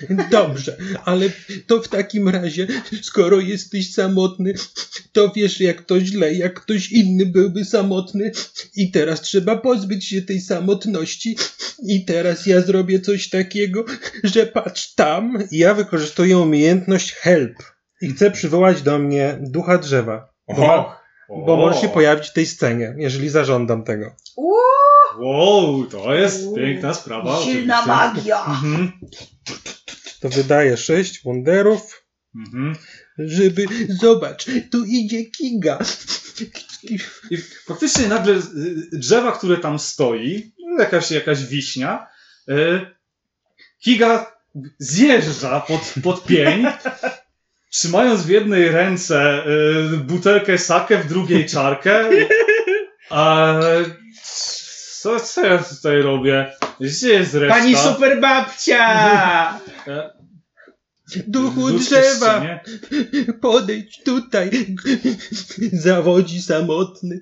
Dobrze, 0.30 0.76
ale 1.04 1.30
to 1.66 1.82
w 1.82 1.88
takim 1.88 2.28
razie, 2.28 2.66
skoro 3.02 3.40
jesteś 3.40 3.94
samotny, 3.94 4.54
to 5.12 5.32
wiesz 5.36 5.60
jak 5.60 5.82
to 5.82 6.00
źle, 6.00 6.34
jak 6.34 6.60
ktoś 6.60 6.92
inny 6.92 7.26
byłby 7.26 7.64
samotny. 7.64 8.32
I 8.76 8.90
teraz 8.90 9.20
trzeba 9.20 9.56
pozbyć 9.56 10.04
się 10.04 10.22
tej 10.22 10.40
samotności. 10.40 11.36
I 11.82 12.04
teraz 12.04 12.46
ja 12.46 12.60
zrobię 12.60 13.00
coś 13.00 13.28
takiego, 13.28 13.84
że 14.24 14.46
patrz 14.46 14.94
tam, 14.94 15.38
ja 15.50 15.74
wykorzystuję 15.74 16.38
umiejętność 16.38 17.12
help. 17.12 17.54
I 18.02 18.08
chcę 18.08 18.30
przywołać 18.30 18.82
do 18.82 18.98
mnie 18.98 19.38
ducha 19.40 19.78
drzewa, 19.78 20.32
bo, 20.48 20.66
ma, 20.66 21.00
bo 21.28 21.56
może 21.56 21.80
się 21.80 21.88
pojawić 21.88 22.28
w 22.28 22.32
tej 22.32 22.46
scenie, 22.46 22.94
jeżeli 22.98 23.28
zażądam 23.28 23.84
tego. 23.84 24.16
Uuu, 24.36 24.79
Wow, 25.20 25.86
to 25.86 26.14
jest 26.14 26.54
piękna 26.56 26.94
sprawa. 26.94 27.42
silna 27.44 27.86
magia. 27.86 28.44
Mhm. 28.44 28.92
To 30.20 30.28
wydaje 30.28 30.76
sześć 30.76 31.22
wonderów, 31.24 32.04
Mhm. 32.36 32.76
żeby, 33.18 33.66
zobacz, 33.88 34.46
tu 34.70 34.84
idzie 34.84 35.24
Kiga. 35.24 35.78
I 37.30 37.36
faktycznie 37.66 38.08
nagle 38.08 38.34
y, 38.34 38.40
drzewa, 38.92 39.32
które 39.32 39.56
tam 39.56 39.78
stoi, 39.78 40.52
jakaś, 40.78 41.10
jakaś 41.10 41.44
wiśnia, 41.44 42.06
y, 42.48 42.80
Kiga 43.84 44.36
zjeżdża 44.78 45.60
pod, 45.60 45.94
pod 46.02 46.24
pień, 46.24 46.66
trzymając 47.72 48.22
w 48.22 48.28
jednej 48.28 48.68
ręce 48.68 49.44
y, 49.94 49.96
butelkę 49.96 50.58
sake, 50.58 50.98
w 50.98 51.08
drugiej 51.08 51.46
czarkę. 51.46 52.04
A 53.10 53.54
co, 55.00 55.20
co 55.20 55.46
ja 55.46 55.58
tutaj 55.58 56.02
robię? 56.02 56.52
Gdzie 56.80 57.08
jest 57.08 57.34
reszta? 57.34 57.58
Pani 57.58 57.76
super 57.76 58.20
babcia! 58.20 59.60
E, 59.86 60.20
Duchu 61.26 61.70
drzewa, 61.70 62.60
podejdź 63.40 64.02
tutaj. 64.04 64.50
Zawodzi 65.72 66.42
samotny. 66.42 67.20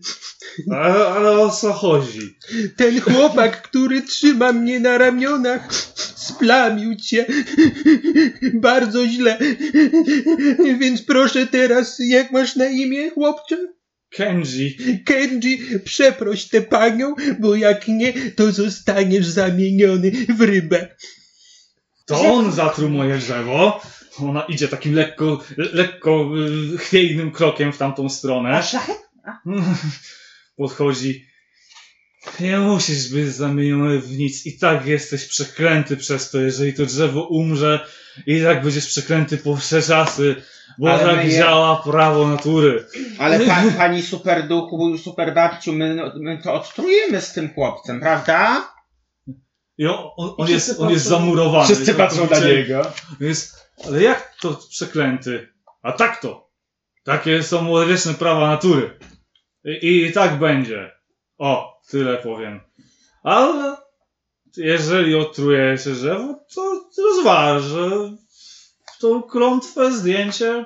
Ale, 0.70 1.06
ale 1.06 1.30
o 1.30 1.50
co 1.50 1.72
chodzi? 1.72 2.38
Ten 2.76 3.00
chłopak, 3.00 3.62
który 3.62 4.02
trzyma 4.02 4.52
mnie 4.52 4.80
na 4.80 4.98
ramionach, 4.98 5.74
splamił 6.14 6.96
cię. 6.96 7.26
Bardzo 8.54 9.06
źle. 9.06 9.38
Więc 10.78 11.02
proszę 11.02 11.46
teraz, 11.46 11.96
jak 11.98 12.30
masz 12.30 12.56
na 12.56 12.66
imię, 12.66 13.10
chłopcze? 13.10 13.77
Kenji. 14.10 14.76
Kenji, 15.04 15.60
przeproś 15.84 16.44
tę 16.48 16.62
panią, 16.62 17.14
bo 17.40 17.54
jak 17.54 17.88
nie, 17.88 18.12
to 18.30 18.52
zostaniesz 18.52 19.26
zamieniony 19.26 20.10
w 20.10 20.40
rybę. 20.40 20.96
To 22.06 22.20
on 22.20 22.52
zatruł 22.52 22.90
moje 22.90 23.18
drzewo. 23.18 23.80
Ona 24.18 24.42
idzie 24.42 24.68
takim 24.68 24.94
lekko, 24.94 25.44
lekko 25.56 26.30
y, 26.74 26.78
chwiejnym 26.78 27.32
krokiem 27.32 27.72
w 27.72 27.78
tamtą 27.78 28.08
stronę. 28.08 28.56
A 28.56 28.62
szlachet? 28.62 29.08
Podchodzi. 30.56 31.26
Nie 32.40 32.58
musisz 32.58 33.08
być 33.08 33.28
zamieniony 33.28 33.98
w 34.00 34.18
nic. 34.18 34.46
I 34.46 34.58
tak 34.58 34.86
jesteś 34.86 35.24
przeklęty 35.26 35.96
przez 35.96 36.30
to. 36.30 36.40
Jeżeli 36.40 36.74
to 36.74 36.86
drzewo 36.86 37.22
umrze, 37.28 37.86
i 38.26 38.42
tak 38.42 38.62
będziesz 38.62 38.86
przeklęty 38.86 39.38
po 39.38 39.56
wsze 39.56 39.82
czasy. 39.82 40.36
Bo 40.78 40.90
Ale 40.90 41.04
tak 41.04 41.16
my 41.16 41.24
je- 41.30 41.38
działa 41.38 41.76
prawo 41.76 42.28
natury. 42.28 42.86
Ale 43.18 43.40
pa, 43.40 43.62
pani 43.76 44.02
super 44.02 44.48
duchu, 44.48 44.98
super 44.98 45.34
babciu, 45.34 45.72
my, 45.72 46.12
my 46.20 46.38
to 46.42 46.54
odtrujemy 46.54 47.20
z 47.20 47.32
tym 47.32 47.54
chłopcem, 47.54 48.00
prawda? 48.00 48.68
I 49.78 49.86
on, 49.86 49.96
on, 50.16 50.34
on, 50.36 50.48
I 50.48 50.52
jest, 50.52 50.80
on 50.80 50.90
jest 50.90 51.06
zamurowany. 51.06 51.64
Wszyscy 51.64 51.94
patrzą 51.94 52.20
na 52.22 52.28
Całkowicie. 52.28 52.56
niego. 52.56 52.92
Jest, 53.20 53.70
ale 53.86 54.02
jak 54.02 54.34
to 54.40 54.58
przeklęty? 54.70 55.48
A 55.82 55.92
tak 55.92 56.20
to. 56.20 56.50
Takie 57.04 57.42
są 57.42 57.72
odwieczne 57.72 58.14
prawa 58.14 58.46
natury. 58.50 58.98
I, 59.64 60.02
I 60.02 60.12
tak 60.12 60.38
będzie. 60.38 60.90
O, 61.38 61.80
tyle 61.90 62.16
powiem. 62.16 62.60
Ale 63.22 63.76
jeżeli 64.56 65.14
otrujecie 65.14 65.90
drzewo, 65.90 66.34
to 66.54 66.84
rozważ, 67.02 67.62
że 67.62 67.90
tą 69.00 69.22
klątwę, 69.22 69.92
zdjęcie 69.92 70.64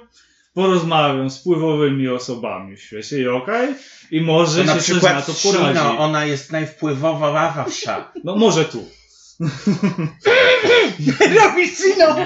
porozmawiam 0.55 1.31
z 1.31 1.39
wpływowymi 1.39 2.09
osobami 2.09 2.77
w 2.77 2.83
świecie 2.83 3.19
i 3.19 3.29
okej? 3.29 3.75
I 4.11 4.21
może 4.21 4.61
To 4.61 4.65
na 4.67 4.73
się 4.75 4.79
coś 4.79 4.91
przykład 4.91 5.15
na 5.15 5.23
to 5.23 5.33
poradzi. 5.43 5.79
Shino, 5.79 5.99
ona 5.99 6.25
jest 6.25 6.53
najwpływowawsza. 6.53 8.13
No 8.25 8.37
może 8.37 8.65
tu. 8.65 8.85
Robisz 11.43 11.75
syno! 11.77 12.17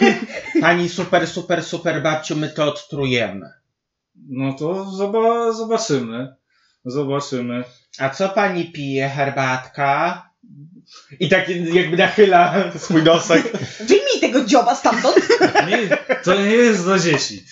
Pani 0.60 0.88
super, 0.88 1.26
super, 1.26 1.64
super 1.64 2.02
babciu, 2.02 2.36
my 2.36 2.48
to 2.48 2.64
odtrujemy. 2.64 3.50
No 4.28 4.52
to 4.52 4.84
zoba- 4.84 5.52
zobaczymy. 5.52 6.34
Zobaczymy. 6.84 7.64
A 7.98 8.10
co 8.10 8.28
pani 8.28 8.64
pije, 8.64 9.08
herbatka? 9.08 10.30
I 11.20 11.28
tak 11.28 11.48
jakby 11.48 11.96
nachyla 11.96 12.72
swój 12.76 13.02
nosek. 13.02 13.52
Wyjmij 13.80 14.20
tego 14.20 14.44
dzioba 14.44 14.74
stamtąd! 14.74 15.16
Nie, 15.68 15.96
to 16.24 16.34
nie 16.34 16.50
jest 16.50 16.84
dla 16.84 16.98
dzieci. 16.98 17.44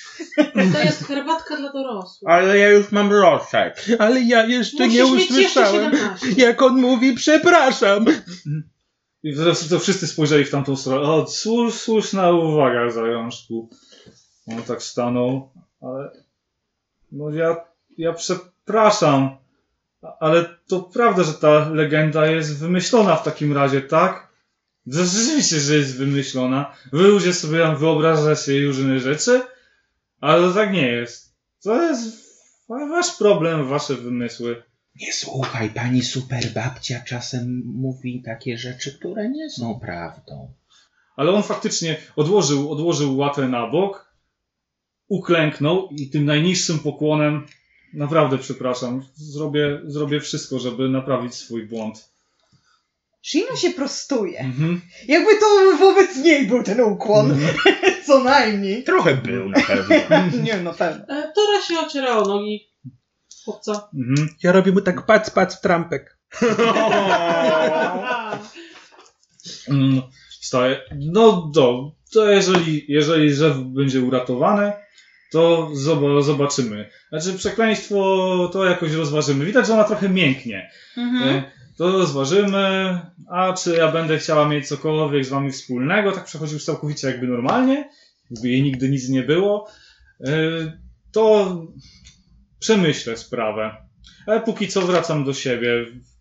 To 0.72 0.78
jest 0.84 1.04
herbatka 1.06 1.56
dla 1.56 1.72
dorosłych. 1.72 2.30
Ale 2.30 2.58
ja 2.58 2.68
już 2.68 2.92
mam 2.92 3.12
roszek. 3.12 3.84
Ale 3.98 4.20
ja 4.20 4.46
jeszcze 4.46 4.88
nie 4.88 5.04
Musisz 5.04 5.30
jeszcze 5.30 5.60
usłyszałem, 5.60 5.92
17. 5.92 6.26
jak 6.36 6.62
on 6.62 6.80
mówi 6.80 7.14
przepraszam. 7.14 8.06
I 9.22 9.36
to, 9.36 9.54
to 9.70 9.78
wszyscy 9.78 10.06
spojrzeli 10.06 10.44
w 10.44 10.50
tamtą 10.50 10.76
stronę. 10.76 11.00
O, 11.00 11.26
słusz, 11.26 11.74
słuszna 11.74 12.30
uwaga, 12.30 12.90
zajączku. 12.90 13.68
On 14.46 14.62
tak 14.62 14.82
stanął, 14.82 15.50
ale. 15.80 16.10
No 17.12 17.30
ja, 17.30 17.56
ja 17.98 18.12
przepraszam, 18.12 19.36
ale 20.20 20.44
to 20.68 20.80
prawda, 20.80 21.24
że 21.24 21.34
ta 21.34 21.68
legenda 21.68 22.26
jest 22.26 22.58
wymyślona 22.58 23.16
w 23.16 23.24
takim 23.24 23.52
razie, 23.52 23.80
tak? 23.80 24.28
Rzeczywiście, 24.86 25.60
że 25.60 25.74
jest 25.76 25.96
wymyślona. 25.96 26.74
Wy 26.92 27.02
ludzie 27.02 27.34
sobie 27.34 27.58
tam 27.58 27.76
wyobrażacie 27.76 28.66
różne 28.66 29.00
rzeczy, 29.00 29.40
ale 30.20 30.48
to 30.48 30.54
tak 30.54 30.72
nie 30.72 30.86
jest. 30.86 31.34
To 31.62 31.82
jest 31.82 32.28
wa- 32.68 32.88
wasz 32.88 33.16
problem, 33.16 33.68
wasze 33.68 33.94
wymysły. 33.94 34.62
Nie 35.00 35.12
słuchaj, 35.12 35.70
pani 35.70 36.02
super 36.02 36.44
babcia 36.54 37.00
czasem 37.06 37.62
mówi 37.64 38.22
takie 38.22 38.58
rzeczy, 38.58 38.98
które 38.98 39.28
nie 39.30 39.50
są 39.50 39.80
prawdą. 39.80 40.52
Ale 41.16 41.32
on 41.32 41.42
faktycznie 41.42 41.96
odłożył, 42.16 42.72
odłożył 42.72 43.16
łatę 43.16 43.48
na 43.48 43.66
bok, 43.70 44.12
uklęknął 45.08 45.88
i 45.90 46.10
tym 46.10 46.24
najniższym 46.24 46.78
pokłonem 46.78 47.46
naprawdę 47.94 48.38
przepraszam, 48.38 49.02
zrobię, 49.14 49.80
zrobię 49.84 50.20
wszystko, 50.20 50.58
żeby 50.58 50.88
naprawić 50.88 51.34
swój 51.34 51.66
błąd. 51.66 52.08
Shino 53.22 53.56
się 53.56 53.70
prostuje. 53.70 54.40
Mhm. 54.40 54.80
Jakby 55.08 55.30
to 55.40 55.46
wobec 55.78 56.16
niej 56.16 56.46
był 56.46 56.62
ten 56.62 56.80
ukłon. 56.80 57.30
Mhm. 57.30 57.54
Co 58.06 58.24
najmniej. 58.24 58.84
Trochę 58.84 59.14
był 59.14 59.48
na 59.48 59.60
pewno. 59.60 59.96
Nie 60.44 60.56
no 60.56 60.74
pewno. 60.74 61.04
E, 61.08 61.32
Tora 61.34 61.62
się 61.68 61.80
ociera 61.86 62.16
o 62.18 62.24
nogi 62.24 62.68
chłopca. 63.44 63.88
Mhm. 63.94 64.28
Ja 64.42 64.52
robię 64.52 64.72
mu 64.72 64.80
tak 64.80 65.06
pac, 65.06 65.30
pac 65.30 65.56
w 65.56 65.60
trampek. 65.60 66.18
Mm, 69.68 70.02
Wstaje. 70.40 70.80
No 70.98 71.50
do, 71.54 71.92
to 72.12 72.30
jeżeli, 72.30 72.84
jeżeli 72.88 73.30
drzewo 73.30 73.62
będzie 73.62 74.00
uratowane, 74.00 74.72
to 75.30 75.70
zob- 75.74 76.22
zobaczymy. 76.22 76.90
Znaczy 77.08 77.38
przekleństwo 77.38 78.50
to 78.52 78.64
jakoś 78.64 78.92
rozważymy. 78.92 79.44
Widać, 79.44 79.66
że 79.66 79.74
ona 79.74 79.84
trochę 79.84 80.08
mięknie. 80.08 80.70
Mhm. 80.96 81.28
E, 81.36 81.42
To 81.78 81.92
rozważymy, 81.92 82.98
a 83.30 83.52
czy 83.52 83.76
ja 83.76 83.92
będę 83.92 84.18
chciała 84.18 84.48
mieć 84.48 84.68
cokolwiek 84.68 85.24
z 85.24 85.28
wami 85.28 85.52
wspólnego, 85.52 86.12
tak 86.12 86.24
przechodził 86.24 86.58
całkowicie 86.58 87.06
jakby 87.08 87.26
normalnie, 87.26 87.88
jakby 88.30 88.48
jej 88.48 88.62
nigdy 88.62 88.88
nic 88.88 89.08
nie 89.08 89.22
było, 89.22 89.68
e, 90.20 90.32
to 91.12 91.56
przemyślę 92.60 93.16
sprawę. 93.16 93.76
Ale 94.26 94.40
póki 94.40 94.68
co 94.68 94.80
wracam 94.82 95.24
do 95.24 95.34
siebie. 95.34 95.70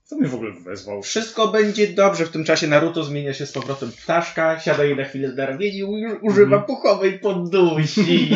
Kto 0.08 0.15
mnie 0.15 0.28
w 0.28 0.36
ogóle 0.36 0.52
wezwał? 0.52 1.02
Wszystko 1.04 1.48
będzie 1.48 1.88
dobrze. 1.88 2.26
W 2.26 2.30
tym 2.30 2.43
czasie 2.46 2.67
Naruto 2.67 3.04
zmienia 3.04 3.34
się 3.34 3.46
z 3.46 3.52
powrotem 3.52 3.91
w 3.91 4.04
ptaszka, 4.04 4.60
siada 4.60 4.84
jej 4.84 4.96
na 4.96 5.04
chwilę 5.06 5.34
na 5.38 5.46
ramieniu 5.46 5.98
i 5.98 6.06
u- 6.06 6.17
używa 6.22 6.56
Mhm. 6.58 6.63
puchowej 6.63 7.20
poddusi. 7.20 8.36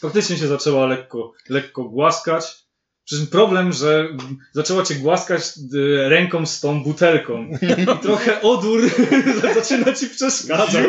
Faktycznie 0.00 0.36
się 0.36 0.46
zaczęła 0.46 0.86
lekko, 0.86 1.32
lekko 1.48 1.84
głaskać. 1.84 2.66
Przy 3.04 3.16
czym 3.16 3.26
problem, 3.26 3.72
że 3.72 4.08
zaczęła 4.52 4.82
cię 4.82 4.94
głaskać 4.94 5.42
y, 5.74 6.08
ręką 6.08 6.46
z 6.46 6.60
tą 6.60 6.82
butelką. 6.82 7.46
I 7.78 7.86
trochę 8.02 8.42
odór 8.42 8.80
zaczyna 9.54 9.92
ci 9.92 10.06
przeszkadzać. 10.08 10.84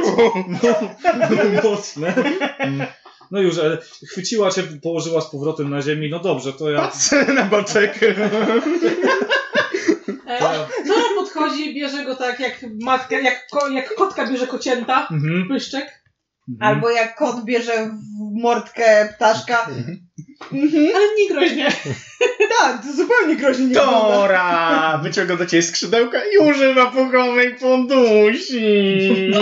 No, 0.64 0.90
no 1.30 1.70
mocne. 1.70 2.14
No 3.32 3.42
już, 3.42 3.60
ale 3.60 3.78
chwyciła 4.12 4.52
cię, 4.52 4.64
położyła 4.84 5.22
z 5.22 5.30
powrotem 5.32 5.70
na 5.70 5.82
ziemi. 5.82 6.10
No 6.10 6.20
dobrze, 6.20 6.54
to 6.54 6.70
ja. 6.72 6.82
Patrzę 6.82 7.26
na 7.34 7.44
boczek. 7.44 8.00
E, 10.28 10.40
Tora 10.88 11.04
podchodzi, 11.16 11.76
bierze 11.76 12.06
go 12.06 12.16
tak 12.16 12.40
jak 12.40 12.66
matka, 12.82 13.20
jak, 13.20 13.48
ko, 13.52 13.70
jak 13.70 13.96
kotka 13.96 14.28
bierze 14.28 14.48
kocięta, 14.48 15.08
Mhm. 15.12 15.48
pyszczek, 15.50 16.04
Mhm. 16.50 16.74
Albo 16.76 16.90
jak 16.90 17.16
kot 17.16 17.46
bierze 17.46 17.72
w 17.86 18.42
mordkę 18.42 19.14
ptaszka. 19.16 19.68
Mhm. 19.70 20.00
ale 20.96 21.06
nie 21.20 21.30
groźnie. 21.34 21.72
Tak, 22.60 22.84
to 22.84 22.94
zupełnie 22.94 23.36
groźnie 23.36 23.64
nie 23.66 23.70
wygląda. 23.70 24.18
Tora! 24.18 25.00
Wyciąga 25.04 25.36
do 25.36 25.46
ciebie 25.46 25.64
skrzydełka 25.64 26.18
i 26.34 26.38
używa 26.38 26.92
puchowej 26.92 27.56
poddusi. 27.56 29.32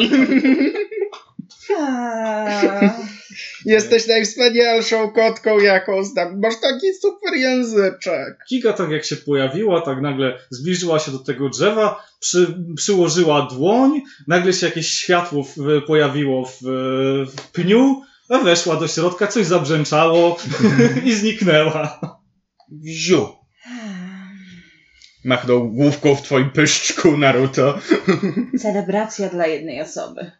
Jesteś 3.66 4.08
najwspanialszą 4.08 5.12
kotką, 5.12 5.60
jaką 5.60 6.04
znam. 6.04 6.40
Masz 6.40 6.54
taki 6.62 6.94
super 7.02 7.34
języczek. 7.34 8.38
Kika 8.50 8.74
tak 8.74 8.90
jak 8.90 9.06
się 9.06 9.16
pojawiła, 9.16 9.82
tak 9.82 10.02
nagle 10.02 10.40
zbliżyła 10.50 11.00
się 11.00 11.12
do 11.12 11.20
tego 11.20 11.50
drzewa, 11.50 12.04
przy, 12.20 12.56
przyłożyła 12.76 13.48
dłoń, 13.52 14.02
nagle 14.28 14.54
się 14.54 14.66
jakieś 14.66 14.88
światło 14.88 15.44
w, 15.44 15.56
pojawiło 15.88 16.46
w, 16.46 16.58
w 17.28 17.52
pniu, 17.52 18.02
a 18.30 18.38
weszła 18.38 18.76
do 18.76 18.88
środka, 18.88 19.28
coś 19.28 19.46
zabrzęczało 19.46 20.38
i 21.06 21.14
zniknęła. 21.14 22.00
Wziu. 22.72 23.28
Machnął 25.26 25.72
główką 25.72 26.16
w 26.16 26.22
twoim 26.22 26.50
pyszczku, 26.50 27.18
Naruto. 27.18 27.80
Celebracja 28.60 29.30
dla 29.30 29.48
jednej 29.48 29.82
osoby. 29.82 30.32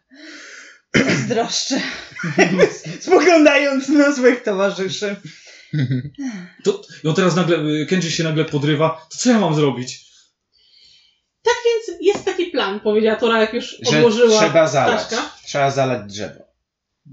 Zazdroszczę. 1.04 1.80
Spoglądając 3.00 3.88
na 3.88 4.12
swoich 4.12 4.42
towarzyszy. 4.42 5.16
To, 6.64 6.82
on 7.04 7.14
teraz 7.14 7.36
nagle, 7.36 7.86
Kenji 7.86 8.10
się 8.10 8.24
nagle 8.24 8.44
podrywa, 8.44 9.06
to 9.10 9.18
co 9.18 9.30
ja 9.30 9.38
mam 9.40 9.54
zrobić? 9.54 10.06
Tak 11.42 11.54
więc 11.64 12.00
jest 12.00 12.24
taki 12.24 12.46
plan, 12.46 12.80
powiedziała 12.80 13.16
Tora, 13.16 13.40
jak 13.40 13.54
już 13.54 13.76
Że 13.90 13.98
odłożyła 13.98 14.40
trzeba 14.40 14.68
zalać. 14.68 15.06
ptaszka. 15.06 15.30
Trzeba 15.44 15.70
zalać 15.70 16.12
drzewo. 16.12 16.44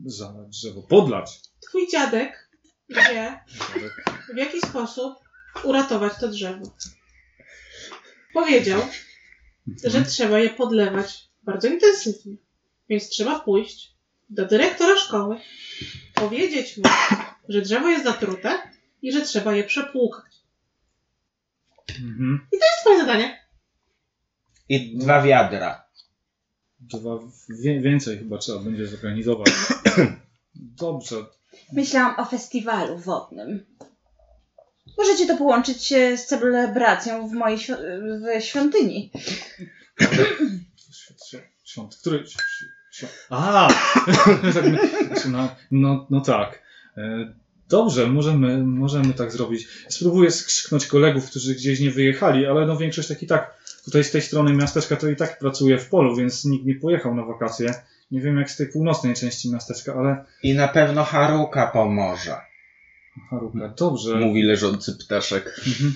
Za 0.06 0.34
drzewo, 0.48 0.82
podlać. 0.82 1.32
Twój 1.70 1.88
dziadek 1.92 2.50
wie, 2.90 3.40
w 4.34 4.38
jaki 4.38 4.62
sposób 4.62 5.14
uratować 5.64 6.14
to 6.20 6.28
drzewo. 6.28 6.76
Powiedział, 8.34 8.82
że 9.84 10.02
trzeba 10.06 10.40
je 10.40 10.50
podlewać 10.50 11.30
bardzo 11.44 11.68
intensywnie. 11.68 12.36
Więc 12.90 13.10
trzeba 13.10 13.40
pójść 13.40 13.94
do 14.30 14.46
dyrektora 14.46 14.96
szkoły, 14.98 15.38
powiedzieć 16.14 16.78
mu, 16.78 16.84
że 17.50 17.62
drzewo 17.62 17.90
jest 17.90 18.04
zatrute 18.04 18.60
i 19.02 19.12
że 19.12 19.22
trzeba 19.22 19.56
je 19.56 19.64
przepłukać. 19.64 20.34
Mhm. 21.90 22.48
To 22.52 22.58
jest 22.66 22.80
twoje 22.82 23.00
zadanie. 23.00 23.44
I 24.70 24.98
dwa 24.98 25.22
wiadra. 25.22 25.84
dwa, 26.80 27.20
wie, 27.50 27.82
więcej 27.82 28.18
chyba 28.18 28.38
trzeba 28.38 28.60
będzie 28.60 28.88
zorganizować. 28.88 29.52
Dobrze. 30.56 31.16
Myślałam 31.74 32.20
o 32.20 32.26
festiwalu 32.26 32.98
wodnym. 32.98 33.66
Możecie 34.98 35.28
to 35.28 35.38
połączyć 35.38 35.84
się 35.86 36.18
z 36.18 36.26
celebracją 36.26 37.28
w 37.30 37.32
mojej 37.32 37.58
świ- 37.58 37.78
w 38.40 38.44
świątyni. 38.44 39.12
Świąt, 41.66 41.96
który? 41.96 42.24
A! 43.30 43.68
No, 45.32 45.56
no, 45.72 46.08
no 46.10 46.22
tak. 46.22 46.62
E, 46.98 47.34
Dobrze, 47.70 48.08
możemy, 48.08 48.64
możemy 48.64 49.14
tak 49.14 49.32
zrobić. 49.32 49.68
Spróbuję 49.90 50.32
skrzyknąć 50.32 50.88
kolegów, 50.88 51.30
którzy 51.30 51.56
gdzieś 51.56 51.80
nie 51.80 51.92
wyjechali, 51.92 52.46
ale 52.46 52.66
no 52.66 52.78
większość 52.78 53.08
tak 53.08 53.24
i 53.24 53.28
tak 53.28 53.58
tutaj 53.86 54.04
z 54.04 54.12
tej 54.12 54.22
strony 54.22 54.54
miasteczka 54.54 54.96
to 54.96 55.10
i 55.10 55.16
tak 55.16 55.40
pracuje 55.40 55.78
w 55.78 55.90
polu, 55.90 56.16
więc 56.16 56.46
nikt 56.46 56.66
nie 56.66 56.76
pojechał 56.76 57.16
na 57.16 57.26
wakacje. 57.26 57.74
Nie 58.12 58.22
wiem 58.22 58.38
jak 58.38 58.52
z 58.52 58.58
tej 58.58 58.68
północnej 58.68 59.14
części 59.16 59.52
miasteczka, 59.52 59.94
ale 59.94 60.26
I 60.44 60.54
na 60.54 60.68
pewno 60.68 61.04
Haruka 61.04 61.68
pomoże, 61.68 62.38
Haruka, 63.30 63.68
dobrze. 63.78 64.16
mówi 64.16 64.44
leżący 64.44 64.98
ptaszek. 65.06 65.60
Mhm. 65.68 65.96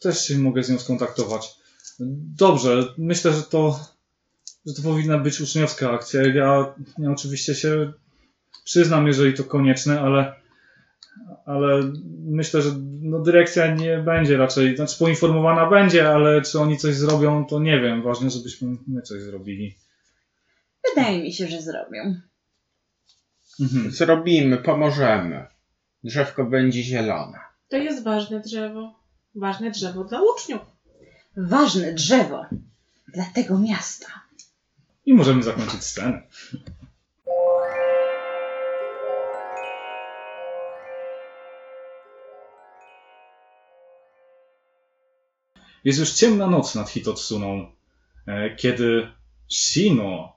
Też 0.00 0.26
się 0.26 0.38
mogę 0.38 0.62
z 0.64 0.70
nią 0.70 0.78
skontaktować. 0.78 1.57
Dobrze, 2.00 2.94
myślę, 2.98 3.32
że 3.32 3.42
to, 3.42 3.80
że 4.66 4.74
to 4.74 4.82
powinna 4.82 5.18
być 5.18 5.40
uczniowska 5.40 5.90
akcja. 5.90 6.22
Ja, 6.22 6.74
ja 6.98 7.10
oczywiście 7.10 7.54
się 7.54 7.92
przyznam, 8.64 9.06
jeżeli 9.06 9.34
to 9.34 9.44
konieczne, 9.44 10.00
ale, 10.00 10.34
ale 11.46 11.92
myślę, 12.24 12.62
że 12.62 12.70
no, 13.02 13.18
dyrekcja 13.18 13.74
nie 13.74 13.98
będzie 13.98 14.36
raczej, 14.36 14.76
znaczy 14.76 14.98
poinformowana 14.98 15.70
będzie, 15.70 16.10
ale 16.10 16.42
czy 16.42 16.60
oni 16.60 16.78
coś 16.78 16.94
zrobią, 16.94 17.46
to 17.46 17.60
nie 17.60 17.80
wiem. 17.80 18.02
Ważne, 18.02 18.30
żebyśmy 18.30 18.76
my 18.86 19.02
coś 19.02 19.22
zrobili. 19.22 19.74
Wydaje 20.88 21.22
mi 21.22 21.32
się, 21.32 21.48
że 21.48 21.62
zrobią. 21.62 22.20
Mhm. 23.60 23.90
Zrobimy, 23.90 24.56
pomożemy. 24.56 25.46
Drzewko 26.04 26.44
będzie 26.44 26.82
zielone. 26.82 27.38
To 27.68 27.76
jest 27.76 28.04
ważne 28.04 28.40
drzewo. 28.40 29.00
Ważne 29.34 29.70
drzewo 29.70 30.04
dla 30.04 30.20
uczniów. 30.22 30.77
Ważne 31.40 31.92
drzewo 31.92 32.46
dla 33.08 33.24
tego 33.24 33.58
miasta. 33.58 34.06
I 35.06 35.14
możemy 35.14 35.42
zakończyć 35.42 35.84
scenę. 35.84 36.22
Jest 45.84 45.98
już 45.98 46.12
ciemna 46.12 46.46
noc 46.46 46.74
nad 46.74 46.90
Hitotsuną, 46.90 47.72
e, 48.26 48.56
kiedy 48.56 49.12
Shino, 49.48 50.36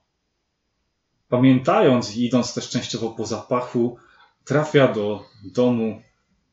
pamiętając 1.30 2.16
i 2.16 2.26
idąc 2.26 2.54
też 2.54 2.70
częściowo 2.70 3.10
po 3.10 3.26
zapachu, 3.26 3.98
trafia 4.46 4.94
do 4.94 5.26
domu, 5.44 6.02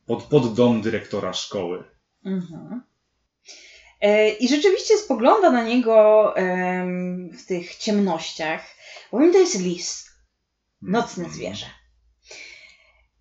pod, 0.07 0.23
pod 0.23 0.55
dom 0.55 0.83
dyrektora 0.83 1.33
szkoły. 1.33 1.85
Mhm. 2.25 2.83
E, 4.01 4.29
I 4.29 4.49
rzeczywiście 4.49 4.97
spogląda 4.97 5.51
na 5.51 5.63
niego 5.63 6.35
w 7.39 7.47
tych 7.47 7.77
ciemnościach, 7.77 8.63
bowiem 9.13 9.33
to 9.33 9.39
jest 9.39 9.61
lis, 9.61 10.11
nocne 10.83 11.31
zwierzę. 11.31 11.67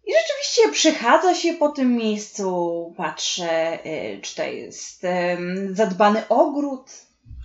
I 0.08 0.12
rzeczywiście 0.22 0.72
przechadza 0.72 1.36
się 1.36 1.54
po 1.54 1.70
tym 1.70 1.96
miejscu, 1.96 2.94
patrzę, 2.98 3.84
e, 3.84 4.22
czy 4.22 4.36
to 4.36 4.44
jest 4.44 5.06
zadbany 5.72 6.28
ogród. 6.28 6.90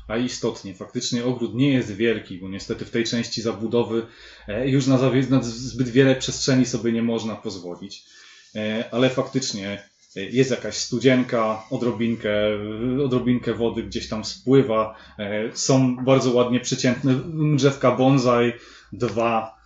A 0.09 0.17
istotnie, 0.17 0.75
faktycznie 0.75 1.25
ogród 1.25 1.55
nie 1.55 1.73
jest 1.73 1.93
wielki, 1.93 2.39
bo 2.39 2.49
niestety 2.49 2.85
w 2.85 2.91
tej 2.91 3.05
części 3.05 3.43
zabudowy 3.43 4.07
e, 4.49 4.69
już 4.69 4.87
na, 4.87 4.99
zbyt 5.43 5.89
wiele 5.89 6.17
przestrzeni 6.17 6.67
sobie 6.67 6.93
nie 6.93 7.03
można 7.03 7.37
pozwolić. 7.37 8.05
Ale 8.91 9.11
faktycznie 9.11 9.89
jest 10.17 10.51
jakaś 10.51 10.75
studzienka, 10.75 11.63
odrobinkę, 11.71 12.33
odrobinkę 13.05 13.55
wody 13.55 13.83
gdzieś 13.83 14.09
tam 14.09 14.25
spływa. 14.25 14.97
e, 15.19 15.51
Są 15.57 15.97
bardzo 15.97 16.31
ładnie 16.31 16.61
przyciętne 16.61 17.15
drzewka 17.57 17.97
bonsai, 17.97 18.53
dwa. 18.93 19.63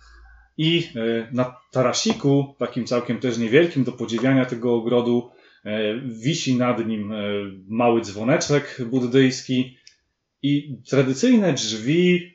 I 0.57 0.89
e, 0.95 1.27
na 1.31 1.55
tarasiku, 1.71 2.55
takim 2.59 2.85
całkiem 2.85 3.19
też 3.19 3.37
niewielkim 3.37 3.83
do 3.83 3.91
podziwiania 3.91 4.45
tego 4.45 4.75
ogrodu, 4.75 5.31
e, 5.65 5.99
wisi 5.99 6.57
nad 6.57 6.87
nim 6.87 7.11
e, 7.11 7.15
mały 7.67 8.01
dzwoneczek 8.01 8.77
buddyjski, 8.85 9.77
i 10.41 10.77
tradycyjne 10.89 11.53
drzwi 11.53 12.33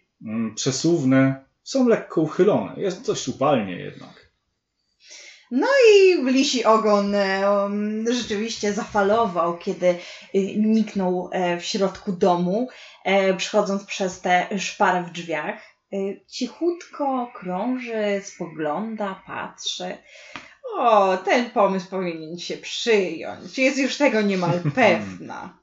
przesuwne 0.55 1.45
są 1.63 1.89
lekko 1.89 2.21
uchylone. 2.21 2.75
Jest 2.77 3.07
dość 3.07 3.29
upalnie 3.29 3.77
jednak. 3.77 4.22
I 5.53 6.25
lisi 6.25 6.65
ogon 6.65 7.15
em, 7.15 8.05
rzeczywiście 8.13 8.73
zafalował, 8.73 9.59
kiedy 9.59 9.87
y, 9.87 9.99
niknął 10.57 11.29
e, 11.33 11.61
w 11.61 11.65
środku 11.65 12.13
domu, 12.13 12.69
e, 13.05 13.35
przechodząc 13.35 13.85
przez 13.85 14.21
te 14.21 14.59
szpary 14.59 15.05
w 15.05 15.11
drzwiach. 15.11 15.73
Cichutko 16.27 17.33
krąży, 17.35 18.21
spogląda, 18.25 19.23
patrzy. 19.27 19.97
O, 20.79 21.17
ten 21.17 21.51
pomysł 21.51 21.91
powinien 21.91 22.39
się 22.39 22.57
przyjąć. 22.57 23.59
Jest 23.59 23.79
już 23.79 23.97
tego 23.97 24.23
niemal 24.23 24.61
pewna. 24.75 25.59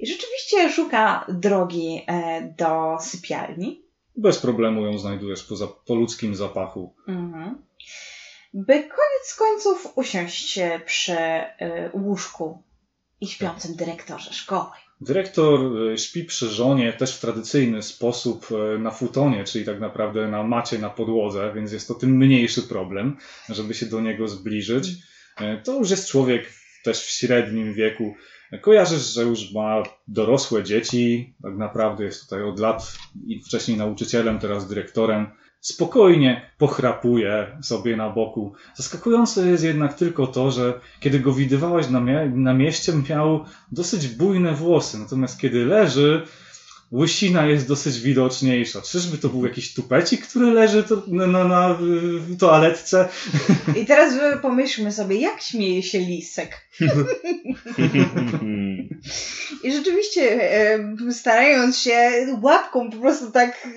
I 0.00 0.06
rzeczywiście 0.06 0.72
szuka 0.72 1.26
drogi 1.28 2.04
e, 2.06 2.42
do 2.58 2.96
sypialni. 3.00 3.82
Bez 4.16 4.38
problemu 4.38 4.86
ją 4.86 4.98
znajdujesz 4.98 5.42
po, 5.42 5.56
za, 5.56 5.66
po 5.66 5.94
ludzkim 5.94 6.34
zapachu. 6.34 6.94
Mhm. 7.08 7.62
By 8.54 8.74
koniec 8.74 9.34
końców 9.38 9.92
usiąść 9.94 10.58
przy 10.86 11.12
y, 11.12 11.90
łóżku 11.92 12.62
i 13.20 13.26
śpiącym 13.26 13.76
dyrektorze 13.76 14.32
szkoły. 14.32 14.70
Dyrektor 15.00 15.60
e, 15.92 15.98
śpi 15.98 16.24
przy 16.24 16.48
żonie 16.48 16.92
też 16.92 17.16
w 17.16 17.20
tradycyjny 17.20 17.82
sposób 17.82 18.46
e, 18.52 18.78
na 18.78 18.90
futonie, 18.90 19.44
czyli 19.44 19.64
tak 19.64 19.80
naprawdę 19.80 20.28
na 20.28 20.42
macie 20.42 20.78
na 20.78 20.90
podłodze, 20.90 21.52
więc 21.54 21.72
jest 21.72 21.88
to 21.88 21.94
tym 21.94 22.10
mniejszy 22.16 22.62
problem, 22.62 23.16
żeby 23.48 23.74
się 23.74 23.86
do 23.86 24.00
niego 24.00 24.28
zbliżyć. 24.28 24.88
E, 25.36 25.56
To 25.56 25.78
już 25.78 25.90
jest 25.90 26.08
człowiek 26.08 26.52
też 26.84 27.00
w 27.00 27.10
średnim 27.10 27.74
wieku. 27.74 28.14
Kojarzysz, 28.60 29.14
że 29.14 29.22
już 29.22 29.52
ma 29.52 29.82
dorosłe 30.08 30.64
dzieci, 30.64 31.34
tak 31.42 31.56
naprawdę 31.56 32.04
jest 32.04 32.22
tutaj 32.22 32.42
od 32.42 32.58
lat 32.58 32.92
i 33.26 33.40
wcześniej 33.40 33.76
nauczycielem, 33.76 34.38
teraz 34.38 34.68
dyrektorem. 34.68 35.26
Spokojnie 35.60 36.50
pochrapuje 36.58 37.56
sobie 37.62 37.96
na 37.96 38.10
boku. 38.10 38.52
Zaskakujące 38.74 39.46
jest 39.48 39.64
jednak 39.64 39.94
tylko 39.94 40.26
to, 40.26 40.50
że 40.50 40.80
kiedy 41.00 41.20
go 41.20 41.32
widywałaś 41.32 41.88
na, 41.88 42.00
mia- 42.00 42.34
na 42.34 42.54
mieście, 42.54 42.92
miał 43.10 43.44
dosyć 43.72 44.08
bujne 44.08 44.52
włosy, 44.52 44.98
natomiast 44.98 45.40
kiedy 45.40 45.64
leży, 45.64 46.26
łysina 46.92 47.46
jest 47.46 47.68
dosyć 47.68 48.00
widoczniejsza. 48.00 48.82
Czyżby 48.82 49.18
to 49.18 49.28
był 49.28 49.46
jakiś 49.46 49.74
tupecik, 49.74 50.26
który 50.26 50.50
leży 50.50 50.82
to, 50.84 51.02
na, 51.06 51.26
na, 51.26 51.44
na 51.44 51.76
w 51.80 52.36
toaletce? 52.38 53.08
I 53.80 53.86
teraz 53.86 54.14
pomyślmy 54.42 54.92
sobie, 54.92 55.16
jak 55.16 55.42
śmieje 55.42 55.82
się 55.82 55.98
lisek. 55.98 56.68
I 59.64 59.72
rzeczywiście, 59.72 60.52
e, 60.52 61.12
starając 61.12 61.78
się 61.78 62.26
łapką 62.42 62.90
po 62.90 62.96
prostu 62.96 63.30
tak 63.30 63.68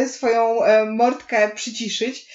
e, 0.00 0.08
swoją 0.08 0.62
e, 0.62 0.84
mordkę 0.84 1.50
przyciszyć, 1.54 2.26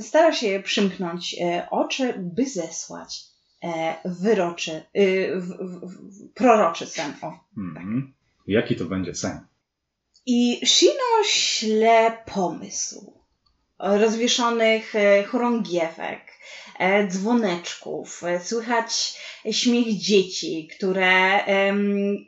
stara 0.00 0.32
się 0.32 0.62
przymknąć 0.64 1.36
oczy, 1.70 2.14
by 2.18 2.46
zesłać 2.46 3.34
e, 3.64 3.94
wyroczy, 4.04 4.72
e, 4.72 5.36
w, 5.40 5.48
w, 5.48 5.80
w, 5.82 6.32
proroczy 6.34 6.86
sen. 6.86 7.12
O. 7.22 7.32
Mhm. 7.56 8.14
Jaki 8.46 8.76
to 8.76 8.84
będzie 8.84 9.14
sen? 9.14 9.46
I 10.26 10.66
Shino 10.66 11.24
śle 11.24 12.18
pomysł 12.34 13.24
rozwieszonych 13.78 14.94
e, 14.94 15.24
chorągiewek, 15.24 16.20
e, 16.78 17.06
dzwoneczków, 17.08 18.24
e, 18.24 18.40
słychać 18.40 19.18
śmiech 19.50 19.96
dzieci, 19.98 20.68
które 20.76 21.44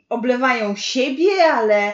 oblewają 0.09 0.75
siebie, 0.75 1.43
ale 1.43 1.93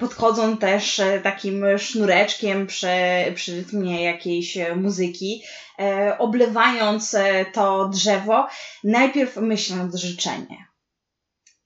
podchodzą 0.00 0.56
też 0.56 1.00
takim 1.22 1.64
sznureczkiem 1.78 2.66
przy, 2.66 2.86
przy 3.34 3.56
rytmie 3.56 4.04
jakiejś 4.04 4.58
muzyki, 4.76 5.42
oblewając 6.18 7.16
to 7.52 7.88
drzewo, 7.88 8.46
najpierw 8.84 9.36
myśląc 9.36 9.94
życzenie. 9.94 10.71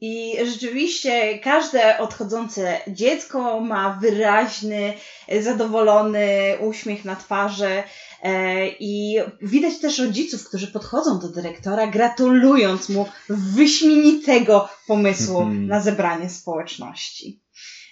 I 0.00 0.36
rzeczywiście 0.52 1.38
każde 1.38 1.98
odchodzące 1.98 2.80
dziecko 2.88 3.60
ma 3.60 3.98
wyraźny, 4.00 4.94
zadowolony 5.40 6.28
uśmiech 6.60 7.04
na 7.04 7.16
twarzy. 7.16 7.82
e, 8.22 8.68
I 8.68 9.18
widać 9.42 9.78
też 9.78 9.98
rodziców, 9.98 10.48
którzy 10.48 10.66
podchodzą 10.66 11.18
do 11.18 11.28
dyrektora, 11.28 11.86
gratulując 11.86 12.88
mu 12.88 13.08
wyśmienitego 13.28 14.68
pomysłu 14.86 15.40
Mhm. 15.40 15.66
na 15.66 15.80
zebranie 15.80 16.30
społeczności. 16.30 17.45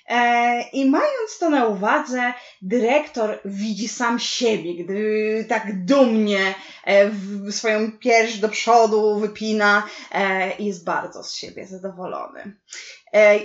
E, 0.09 0.63
I 0.73 0.91
mając 0.91 1.39
to 1.41 1.51
na 1.51 1.67
uwadze, 1.67 2.33
dyrektor 2.63 3.39
widzi 3.45 3.89
sam 3.89 4.19
siebie, 4.19 4.85
gdy 4.85 5.45
tak 5.49 5.85
dumnie 5.85 6.55
e, 6.87 7.11
swoją 7.53 7.93
pierś 7.93 8.39
do 8.39 8.49
przodu 8.49 9.19
wypina 9.21 9.89
e, 10.13 10.57
i 10.57 10.67
jest 10.67 10.85
bardzo 10.85 11.23
z 11.23 11.35
siebie 11.35 11.67
zadowolony. 11.67 12.57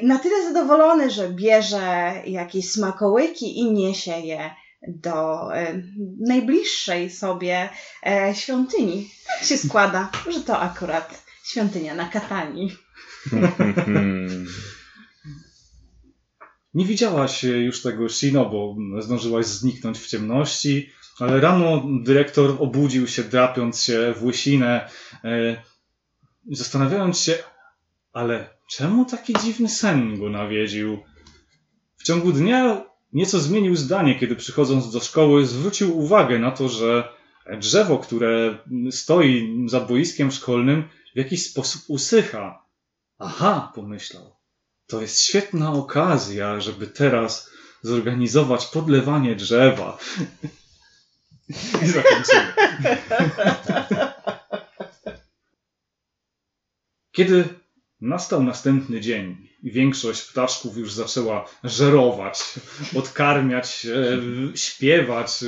Na 0.04 0.20
tyle 0.20 0.44
zadowolony, 0.44 1.12
że 1.12 1.30
bierze 1.30 2.14
jakieś 2.26 2.72
smakołyki 2.72 3.60
i 3.60 3.72
niesie 3.72 4.20
je 4.20 4.52
do 4.88 5.48
najbliższej 6.20 7.10
sobie 7.10 7.70
świątyni. 8.34 9.12
Tak 9.28 9.44
się 9.44 9.58
składa, 9.58 10.12
że 10.30 10.42
to 10.42 10.60
akurat 10.60 11.24
świątynia 11.44 11.96
na 11.96 12.06
Katani. 12.10 12.76
Nie 16.80 16.86
widziałaś 16.86 17.46
e, 17.46 17.48
już 17.48 17.82
tego 17.82 18.10
Shino, 18.10 18.46
bo 18.46 18.76
zdążyłaś 19.02 19.46
zniknąć 19.46 20.00
w 20.00 20.08
ciemności, 20.08 20.90
ale 21.20 21.40
rano 21.40 21.84
dyrektor 22.04 22.56
obudził 22.60 23.08
się, 23.08 23.24
drapiąc 23.24 23.82
się 23.82 24.14
w 24.18 24.24
łysinę, 24.24 24.90
e, 25.24 25.64
zastanawiając 26.52 27.20
się, 27.20 27.38
ale 28.14 28.50
czemu 28.70 29.06
taki 29.06 29.34
dziwny 29.34 29.70
sen 29.70 30.20
go 30.20 30.30
nawiedził? 30.30 31.04
W 31.98 32.04
ciągu 32.04 32.32
dnia 32.32 32.86
nieco 33.14 33.40
zmienił 33.40 33.76
zdanie, 33.76 34.20
kiedy 34.20 34.36
przychodząc 34.36 34.92
do 34.92 35.00
szkoły 35.00 35.46
zwrócił 35.46 35.98
uwagę 35.98 36.40
na 36.40 36.52
to, 36.52 36.70
że 36.70 37.10
drzewo, 37.58 37.98
które 37.98 38.58
stoi 38.92 39.66
za 39.70 39.80
boiskiem 39.80 40.32
szkolnym, 40.32 40.84
w 41.16 41.18
jakiś 41.18 41.52
sposób 41.52 41.82
usycha. 41.88 42.66
Aha, 43.18 43.72
pomyślał. 43.76 44.39
To 44.90 45.02
jest 45.02 45.22
świetna 45.22 45.74
okazja, 45.74 46.60
żeby 46.60 46.88
teraz 46.88 47.50
zorganizować 47.82 48.66
podlewanie 48.66 49.36
drzewa. 49.36 49.98
I 51.84 51.88
zakończymy. 51.88 52.54
Kiedy 57.12 57.48
nastał 58.02 58.44
następny 58.44 59.02
dzień 59.02 59.50
i 59.64 59.72
większość 59.72 60.22
ptaszków 60.22 60.78
już 60.78 60.94
zaczęła 60.94 61.50
żerować, 61.64 62.44
odkarmiać 62.96 63.88
śpiewać, 64.56 65.44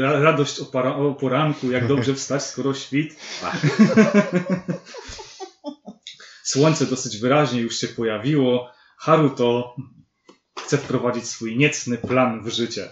ra- 0.00 0.20
radość 0.20 0.60
o 0.60 1.14
poranku, 1.20 1.70
jak 1.70 1.88
dobrze 1.88 2.14
wstać, 2.14 2.44
skoro 2.44 2.74
świt. 2.74 3.16
Słońce 6.56 6.86
dosyć 6.86 7.18
wyraźnie 7.18 7.60
już 7.60 7.78
się 7.78 7.88
pojawiło. 7.88 8.70
Haruto 8.98 9.76
chce 10.58 10.78
wprowadzić 10.78 11.28
swój 11.28 11.56
niecny 11.56 11.98
plan 11.98 12.44
w 12.44 12.48
życie. 12.48 12.88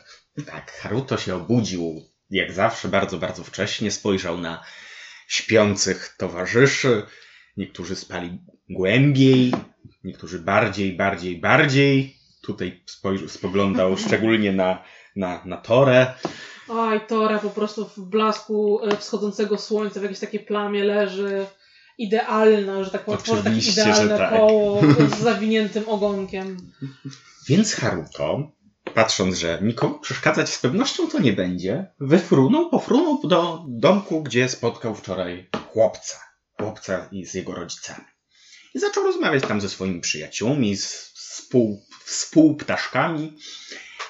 Tak, 0.47 0.73
Haruto 0.73 1.19
się 1.19 1.37
obudził, 1.37 2.03
jak 2.31 2.53
zawsze, 2.53 2.89
bardzo, 2.89 3.19
bardzo 3.19 3.45
wcześnie. 3.45 3.91
Spojrzał 3.91 4.39
na 4.39 4.65
śpiących 5.29 6.15
towarzyszy. 6.19 7.03
Niektórzy 7.57 7.97
spali 7.97 8.39
głębiej, 8.71 9.53
niektórzy 10.05 10.39
bardziej, 10.39 10.97
bardziej, 10.97 11.41
bardziej. 11.41 12.17
Tutaj 12.43 12.83
spojrzał, 12.87 13.29
spoglądał 13.29 13.97
szczególnie 14.07 14.53
na, 14.53 14.83
na, 15.17 15.43
na 15.45 15.57
Torę. 15.57 16.15
Oj, 16.69 17.01
Tora 17.09 17.39
po 17.39 17.51
prostu 17.51 17.89
w 17.89 17.99
blasku 17.99 18.81
e, 18.83 18.97
wschodzącego 18.97 19.59
słońca 19.59 20.01
w 20.01 20.03
jakiejś 20.03 20.21
takiej 20.21 20.41
plamie 20.41 20.85
leży. 20.85 21.47
Idealna, 21.99 22.85
że 22.85 22.91
tak 22.91 23.05
powiem, 23.05 23.21
tworzy 23.21 23.43
takie 23.43 23.71
idealne 23.71 24.19
tak. 24.19 24.31
koło 24.31 24.81
z 25.17 25.19
zawiniętym 25.19 25.89
ogonkiem. 25.89 26.73
Więc 27.49 27.75
Haruto, 27.75 28.53
patrząc, 28.95 29.39
że 29.39 29.59
nikomu 29.63 29.99
przeszkadzać 29.99 30.49
z 30.49 30.59
pewnością 30.59 31.09
to 31.09 31.21
nie 31.21 31.33
będzie, 31.33 31.87
wyfrunął, 32.01 32.71
pofrunął 32.71 33.29
do 33.29 33.65
domku, 33.69 34.23
gdzie 34.23 34.49
spotkał 34.49 34.95
wczoraj 34.95 35.51
chłopca. 35.73 36.17
Chłopca 36.61 37.09
i 37.13 37.27
z 37.27 37.35
jego 37.35 37.55
rodzicami. 37.55 38.05
I 38.75 38.79
zaczął 38.79 39.05
rozmawiać 39.05 39.43
tam 39.43 39.61
ze 39.61 39.69
swoimi 39.69 40.01
przyjaciółmi, 40.01 40.77
z 40.77 41.15
współ, 41.15 41.83
współptaszkami. 42.05 43.37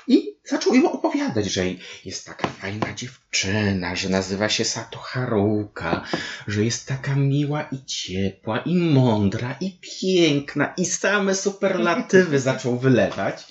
I 0.08 0.36
zaczął 0.44 0.74
im 0.74 0.86
opowiadać, 0.86 1.46
że 1.46 1.62
jest 2.04 2.26
taka 2.26 2.48
fajna 2.48 2.94
dziewczyna, 2.94 3.96
że 3.96 4.08
nazywa 4.08 4.48
się 4.48 4.64
Sato 4.64 4.98
Haruka, 4.98 6.04
że 6.46 6.64
jest 6.64 6.88
taka 6.88 7.14
miła 7.14 7.62
i 7.62 7.84
ciepła, 7.84 8.58
i 8.58 8.76
mądra, 8.76 9.56
i 9.60 9.78
piękna, 9.80 10.74
i 10.76 10.86
same 10.86 11.34
superlatywy 11.34 12.40
zaczął 12.50 12.78
wylewać. 12.78 13.46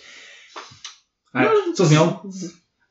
A 1.33 1.45
co 1.75 1.85
z 1.85 1.91
nią? 1.91 2.31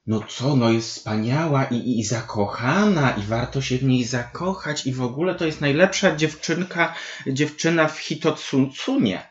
No 0.06 0.24
co, 0.28 0.56
no 0.56 0.70
jest 0.70 0.88
wspaniała 0.88 1.64
i, 1.64 1.76
i, 1.76 2.00
i 2.00 2.04
zakochana 2.04 3.10
i 3.10 3.22
warto 3.22 3.62
się 3.62 3.78
w 3.78 3.84
niej 3.84 4.04
zakochać 4.04 4.86
i 4.86 4.92
w 4.92 5.02
ogóle 5.02 5.34
to 5.34 5.46
jest 5.46 5.60
najlepsza 5.60 6.16
dziewczynka, 6.16 6.94
dziewczyna 7.26 7.88
w 7.88 7.98
Hitotsunie. 7.98 9.28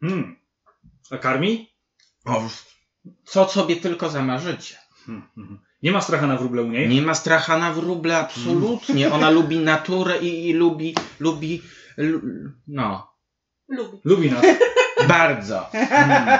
Hmm. 0.00 0.36
A 1.10 1.18
karmi? 1.18 1.70
O, 2.24 2.48
co 3.24 3.48
sobie 3.48 3.76
tylko 3.76 4.08
zamarzycie. 4.08 4.76
Hmm, 5.06 5.28
hmm. 5.34 5.58
Nie 5.82 5.92
ma 5.92 6.00
stracha 6.00 6.26
na 6.26 6.36
wróble 6.36 6.62
u 6.62 6.70
niej? 6.70 6.88
Nie 6.88 7.02
ma 7.02 7.14
stracha 7.14 7.58
na 7.58 7.72
wróble, 7.72 8.16
absolutnie. 8.16 9.12
Ona 9.12 9.30
lubi 9.30 9.58
naturę 9.58 10.18
i, 10.18 10.48
i 10.48 10.52
lubi, 10.52 10.94
lubi, 11.20 11.62
lu, 11.96 12.20
no, 12.68 13.08
Lubi. 13.68 13.98
Lubi 14.04 14.30
nas. 14.30 14.44
bardzo. 15.08 15.68
Hmm. 15.72 16.38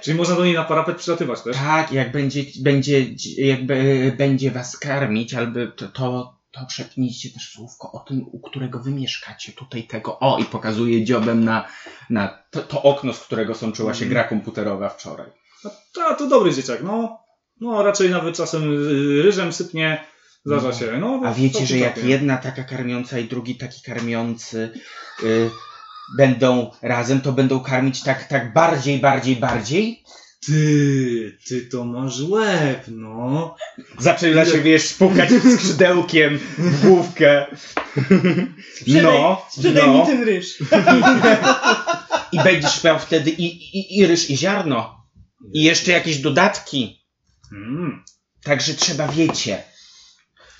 Czyli 0.00 0.16
można 0.16 0.36
do 0.36 0.44
niej 0.44 0.54
na 0.54 0.64
parapet 0.64 0.96
przylatywać 0.96 1.42
też? 1.42 1.56
Tak, 1.56 1.92
jak 1.92 2.12
będzie, 2.12 2.44
będzie, 2.60 3.06
jakby 3.38 4.14
będzie 4.18 4.50
was 4.50 4.78
karmić, 4.78 5.34
albo 5.34 5.60
to, 5.76 5.88
to, 5.88 6.38
to 6.50 6.66
przepnijcie 6.66 7.30
też 7.30 7.52
słówko 7.52 7.92
o 7.92 7.98
tym, 7.98 8.24
u 8.32 8.40
którego 8.40 8.78
wy 8.78 8.90
mieszkacie, 8.90 9.52
tutaj 9.52 9.82
tego, 9.82 10.18
o, 10.18 10.38
i 10.38 10.44
pokazuje 10.44 11.04
dziobem 11.04 11.44
na, 11.44 11.68
na 12.10 12.38
to, 12.50 12.62
to 12.62 12.82
okno, 12.82 13.12
z 13.12 13.20
którego 13.20 13.54
sączyła 13.54 13.94
się 13.94 14.06
gra 14.06 14.24
komputerowa 14.24 14.88
wczoraj. 14.88 15.30
No, 15.64 15.70
to, 15.94 16.14
to 16.14 16.26
dobry 16.26 16.54
dzieciak, 16.54 16.82
no. 16.82 17.18
No, 17.60 17.82
raczej 17.82 18.10
nawet 18.10 18.36
czasem 18.36 18.62
y, 19.18 19.22
ryżem 19.22 19.52
sypnie, 19.52 20.04
zdarza 20.44 20.68
No. 20.68 20.72
się. 20.74 20.98
No, 21.00 21.20
A 21.24 21.34
wiecie, 21.34 21.66
że 21.66 21.78
jak 21.78 22.04
jedna 22.04 22.36
taka 22.36 22.64
karmiąca 22.64 23.18
i 23.18 23.24
drugi 23.24 23.56
taki 23.56 23.82
karmiący 23.82 24.70
y, 25.22 25.50
będą 26.16 26.70
razem, 26.82 27.20
to 27.20 27.32
będą 27.32 27.60
karmić 27.60 28.02
tak, 28.02 28.28
tak 28.28 28.52
bardziej, 28.52 28.98
bardziej, 28.98 29.36
bardziej? 29.36 30.02
Ty, 30.46 31.38
ty 31.48 31.60
to 31.66 31.84
masz 31.84 32.20
łeb, 32.22 32.84
no. 32.88 33.56
Zaczyna 33.98 34.44
się, 34.44 34.58
wiesz, 34.60 34.82
spukać 34.88 35.30
skrzydełkiem 35.54 36.38
w 36.58 36.86
główkę. 36.86 37.46
Sprzedaj- 38.80 39.02
No, 39.02 39.42
Sprzedaj 39.50 39.86
no. 39.86 39.98
mi 40.00 40.06
ten 40.06 40.22
ryż. 40.24 40.58
I 42.32 42.38
będziesz 42.44 42.84
miał 42.84 42.98
wtedy 42.98 43.30
i, 43.30 43.44
i, 43.78 43.98
i 43.98 44.06
ryż, 44.06 44.30
i 44.30 44.36
ziarno. 44.36 45.01
I 45.52 45.62
jeszcze 45.62 45.92
jakieś 45.92 46.18
dodatki. 46.18 47.04
Mm. 47.52 48.04
Także 48.44 48.74
trzeba, 48.74 49.08
wiecie, 49.08 49.62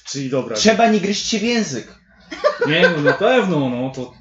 Czyli 0.05 0.31
dobra. 0.31 0.57
trzeba 0.57 0.89
nie 0.89 1.01
gryźć 1.01 1.27
się 1.29 1.39
w 1.39 1.43
język. 1.43 1.95
Nie, 2.67 2.89
no 2.97 3.03
na 3.03 3.13
pewno, 3.13 3.69
no 3.71 3.93
to. 3.95 4.15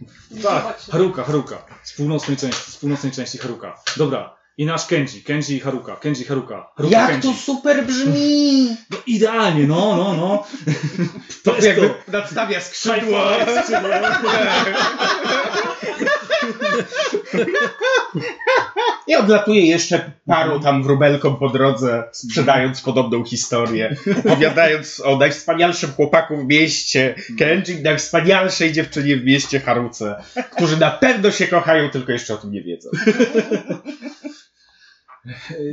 Tak. 0.43 0.79
Haruka, 0.91 1.23
Haruka. 1.23 1.65
Z 1.83 1.93
północnej 1.93 2.37
części, 2.37 2.71
z 2.71 2.75
północnej 2.77 3.11
części 3.11 3.37
Haruka. 3.37 3.81
Dobra. 3.97 4.37
I 4.57 4.65
nasz 4.65 4.85
Kenji, 4.85 5.23
Kenji 5.23 5.55
i 5.55 5.59
Haruka, 5.59 5.95
Kenji 5.95 6.25
Haruka. 6.25 6.71
Haruka 6.77 6.97
Jak 6.97 7.07
Kenji. 7.11 7.21
to 7.21 7.33
super 7.37 7.85
brzmi! 7.85 8.51
No, 8.91 8.97
idealnie, 9.07 9.67
no, 9.67 9.95
no, 9.95 10.13
no. 10.13 10.47
To 11.43 11.55
jest 11.55 11.67
jakby 11.67 11.89
to. 11.89 11.95
nadstawia 12.11 12.61
skrzydło. 12.61 13.19
I 19.07 19.15
odlatuje 19.15 19.65
jeszcze 19.65 20.11
paru 20.25 20.59
tam 20.59 20.83
wróbelkom 20.83 21.37
po 21.37 21.49
drodze, 21.49 22.03
sprzedając 22.11 22.81
podobną 22.81 23.23
historię, 23.23 23.95
opowiadając 24.25 24.99
o 24.99 25.17
najwspanialszym 25.17 25.91
chłopaku 25.91 26.37
w 26.37 26.45
mieście, 26.45 27.15
Kenji, 27.39 27.81
najwspanialszej 27.81 28.71
dziewczynie 28.71 29.17
w 29.17 29.25
mieście 29.25 29.59
Haruce, 29.59 30.23
którzy 30.55 30.77
na 30.77 30.91
pewno 30.91 31.31
się 31.31 31.47
kochają, 31.47 31.89
tylko 31.89 32.11
jeszcze 32.11 32.33
o 32.33 32.37
tym 32.37 32.51
nie 32.51 32.63
wiedzą. 32.63 32.89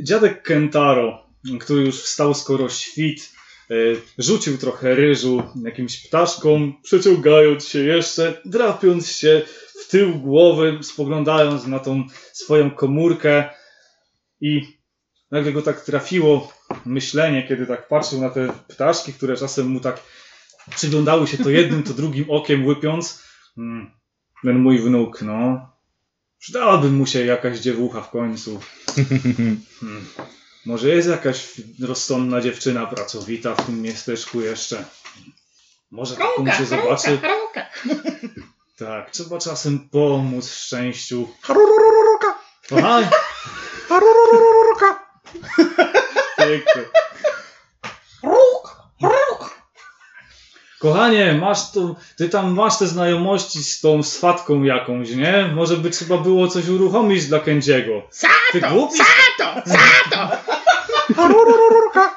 Dziadek 0.03 0.41
Kentaro, 0.43 1.25
który 1.59 1.81
już 1.81 2.01
wstał 2.01 2.33
skoro 2.33 2.69
świt, 2.69 3.29
e, 3.71 3.73
rzucił 4.17 4.57
trochę 4.57 4.95
ryżu 4.95 5.43
jakimś 5.63 6.07
ptaszkom, 6.07 6.81
przeciągając 6.83 7.67
się 7.67 7.79
jeszcze, 7.79 8.41
drapiąc 8.45 9.11
się 9.11 9.41
w 9.83 9.87
tył 9.87 10.19
głowy, 10.19 10.79
spoglądając 10.81 11.67
na 11.67 11.79
tą 11.79 12.03
swoją 12.33 12.71
komórkę 12.71 13.49
i 14.41 14.61
nagle 15.31 15.51
go 15.51 15.61
tak 15.61 15.81
trafiło 15.81 16.53
myślenie, 16.85 17.47
kiedy 17.47 17.67
tak 17.67 17.87
patrzył 17.87 18.21
na 18.21 18.29
te 18.29 18.53
ptaszki, 18.67 19.13
które 19.13 19.37
czasem 19.37 19.67
mu 19.67 19.79
tak 19.79 19.99
przyglądały 20.75 21.27
się 21.27 21.37
to 21.37 21.49
jednym, 21.49 21.83
to 21.83 21.93
drugim 21.93 22.25
okiem 22.29 22.65
łypiąc. 22.65 23.23
Mm, 23.57 23.91
Ten 24.43 24.59
mój 24.59 24.79
wnuk, 24.79 25.21
no, 25.21 25.69
Przydałaby 26.39 26.89
mu 26.89 27.05
się 27.05 27.25
jakaś 27.25 27.59
dziewucha 27.59 28.01
w 28.01 28.09
końcu. 28.09 28.59
Hmm. 29.79 30.05
Może 30.65 30.89
jest 30.89 31.09
jakaś 31.09 31.61
rozsądna 31.81 32.41
dziewczyna 32.41 32.85
pracowita 32.85 33.55
w 33.55 33.65
tym 33.65 33.81
miasteczku 33.81 34.41
jeszcze. 34.41 34.85
Może 35.91 36.15
taką 36.15 36.51
się 36.51 36.65
zobaczy. 36.65 37.17
haruka. 37.17 37.65
Tak, 38.79 39.11
trzeba 39.11 39.37
czasem 39.37 39.89
pomóc 39.91 40.49
w 40.49 40.55
szczęściu. 40.55 41.27
Harururururuka! 41.41 42.39
Aha, 42.77 43.09
Harururururuka! 43.89 44.99
pięknie. 46.37 46.81
Ruk, 48.23 48.77
ruk. 49.01 49.59
Kochanie, 50.79 51.33
masz 51.33 51.71
tu, 51.71 51.95
ty 52.17 52.29
tam 52.29 52.53
masz 52.53 52.77
te 52.77 52.87
znajomości 52.87 53.63
z 53.63 53.81
tą 53.81 54.03
swatką 54.03 54.63
jakąś, 54.63 55.09
nie? 55.09 55.51
Może 55.55 55.77
by 55.77 55.89
trzeba 55.89 56.17
było 56.17 56.47
coś 56.47 56.67
uruchomić 56.67 57.25
dla 57.25 57.39
Kędziego. 57.39 58.01
Ty 58.51 58.61
głupi, 58.61 58.97
Sato, 58.97 59.61
sato. 59.69 60.37
Harururururuka! 61.15 62.15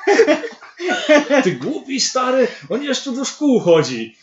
Ty 1.45 1.53
głupi 1.53 2.01
stary, 2.01 2.49
on 2.69 2.83
jeszcze 2.83 3.13
do 3.13 3.25
szkół 3.25 3.61
chodzi. 3.61 4.17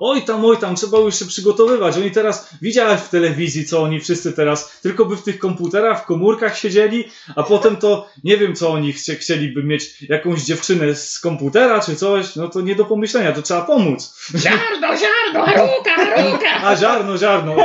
Oj 0.00 0.22
tam, 0.22 0.44
oj 0.44 0.58
tam, 0.58 0.76
trzeba 0.76 0.98
już 0.98 1.18
się 1.18 1.24
przygotowywać. 1.24 1.96
Oni 1.96 2.10
teraz, 2.10 2.50
widziałeś 2.62 3.00
w 3.00 3.08
telewizji, 3.08 3.66
co 3.66 3.82
oni 3.82 4.00
wszyscy 4.00 4.32
teraz, 4.32 4.80
tylko 4.80 5.04
by 5.04 5.16
w 5.16 5.22
tych 5.22 5.38
komputerach, 5.38 6.02
w 6.02 6.06
komórkach 6.06 6.58
siedzieli, 6.58 7.04
a 7.36 7.42
potem 7.42 7.76
to, 7.76 8.08
nie 8.24 8.36
wiem 8.36 8.54
co 8.54 8.70
oni 8.72 8.92
chcie, 8.92 9.14
chcieliby 9.16 9.64
mieć, 9.64 10.02
jakąś 10.02 10.42
dziewczynę 10.42 10.94
z 10.94 11.20
komputera 11.20 11.80
czy 11.80 11.96
coś, 11.96 12.36
no 12.36 12.48
to 12.48 12.60
nie 12.60 12.74
do 12.74 12.84
pomyślenia, 12.84 13.32
to 13.32 13.42
trzeba 13.42 13.62
pomóc. 13.62 14.30
Ziarno, 14.36 14.96
ziarno, 14.96 15.44
haruka, 15.46 15.94
haruka. 15.94 16.62
A, 16.62 16.76
ziarno, 16.76 17.18
ziarno. 17.18 17.56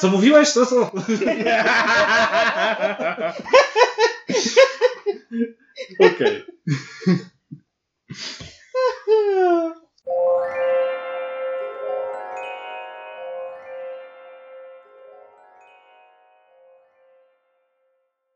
Co 0.00 0.08
mówiłeś? 0.08 0.52
To 0.52 0.66
co? 0.66 0.90
Okej. 6.00 6.44
Woohoo! 9.08 9.74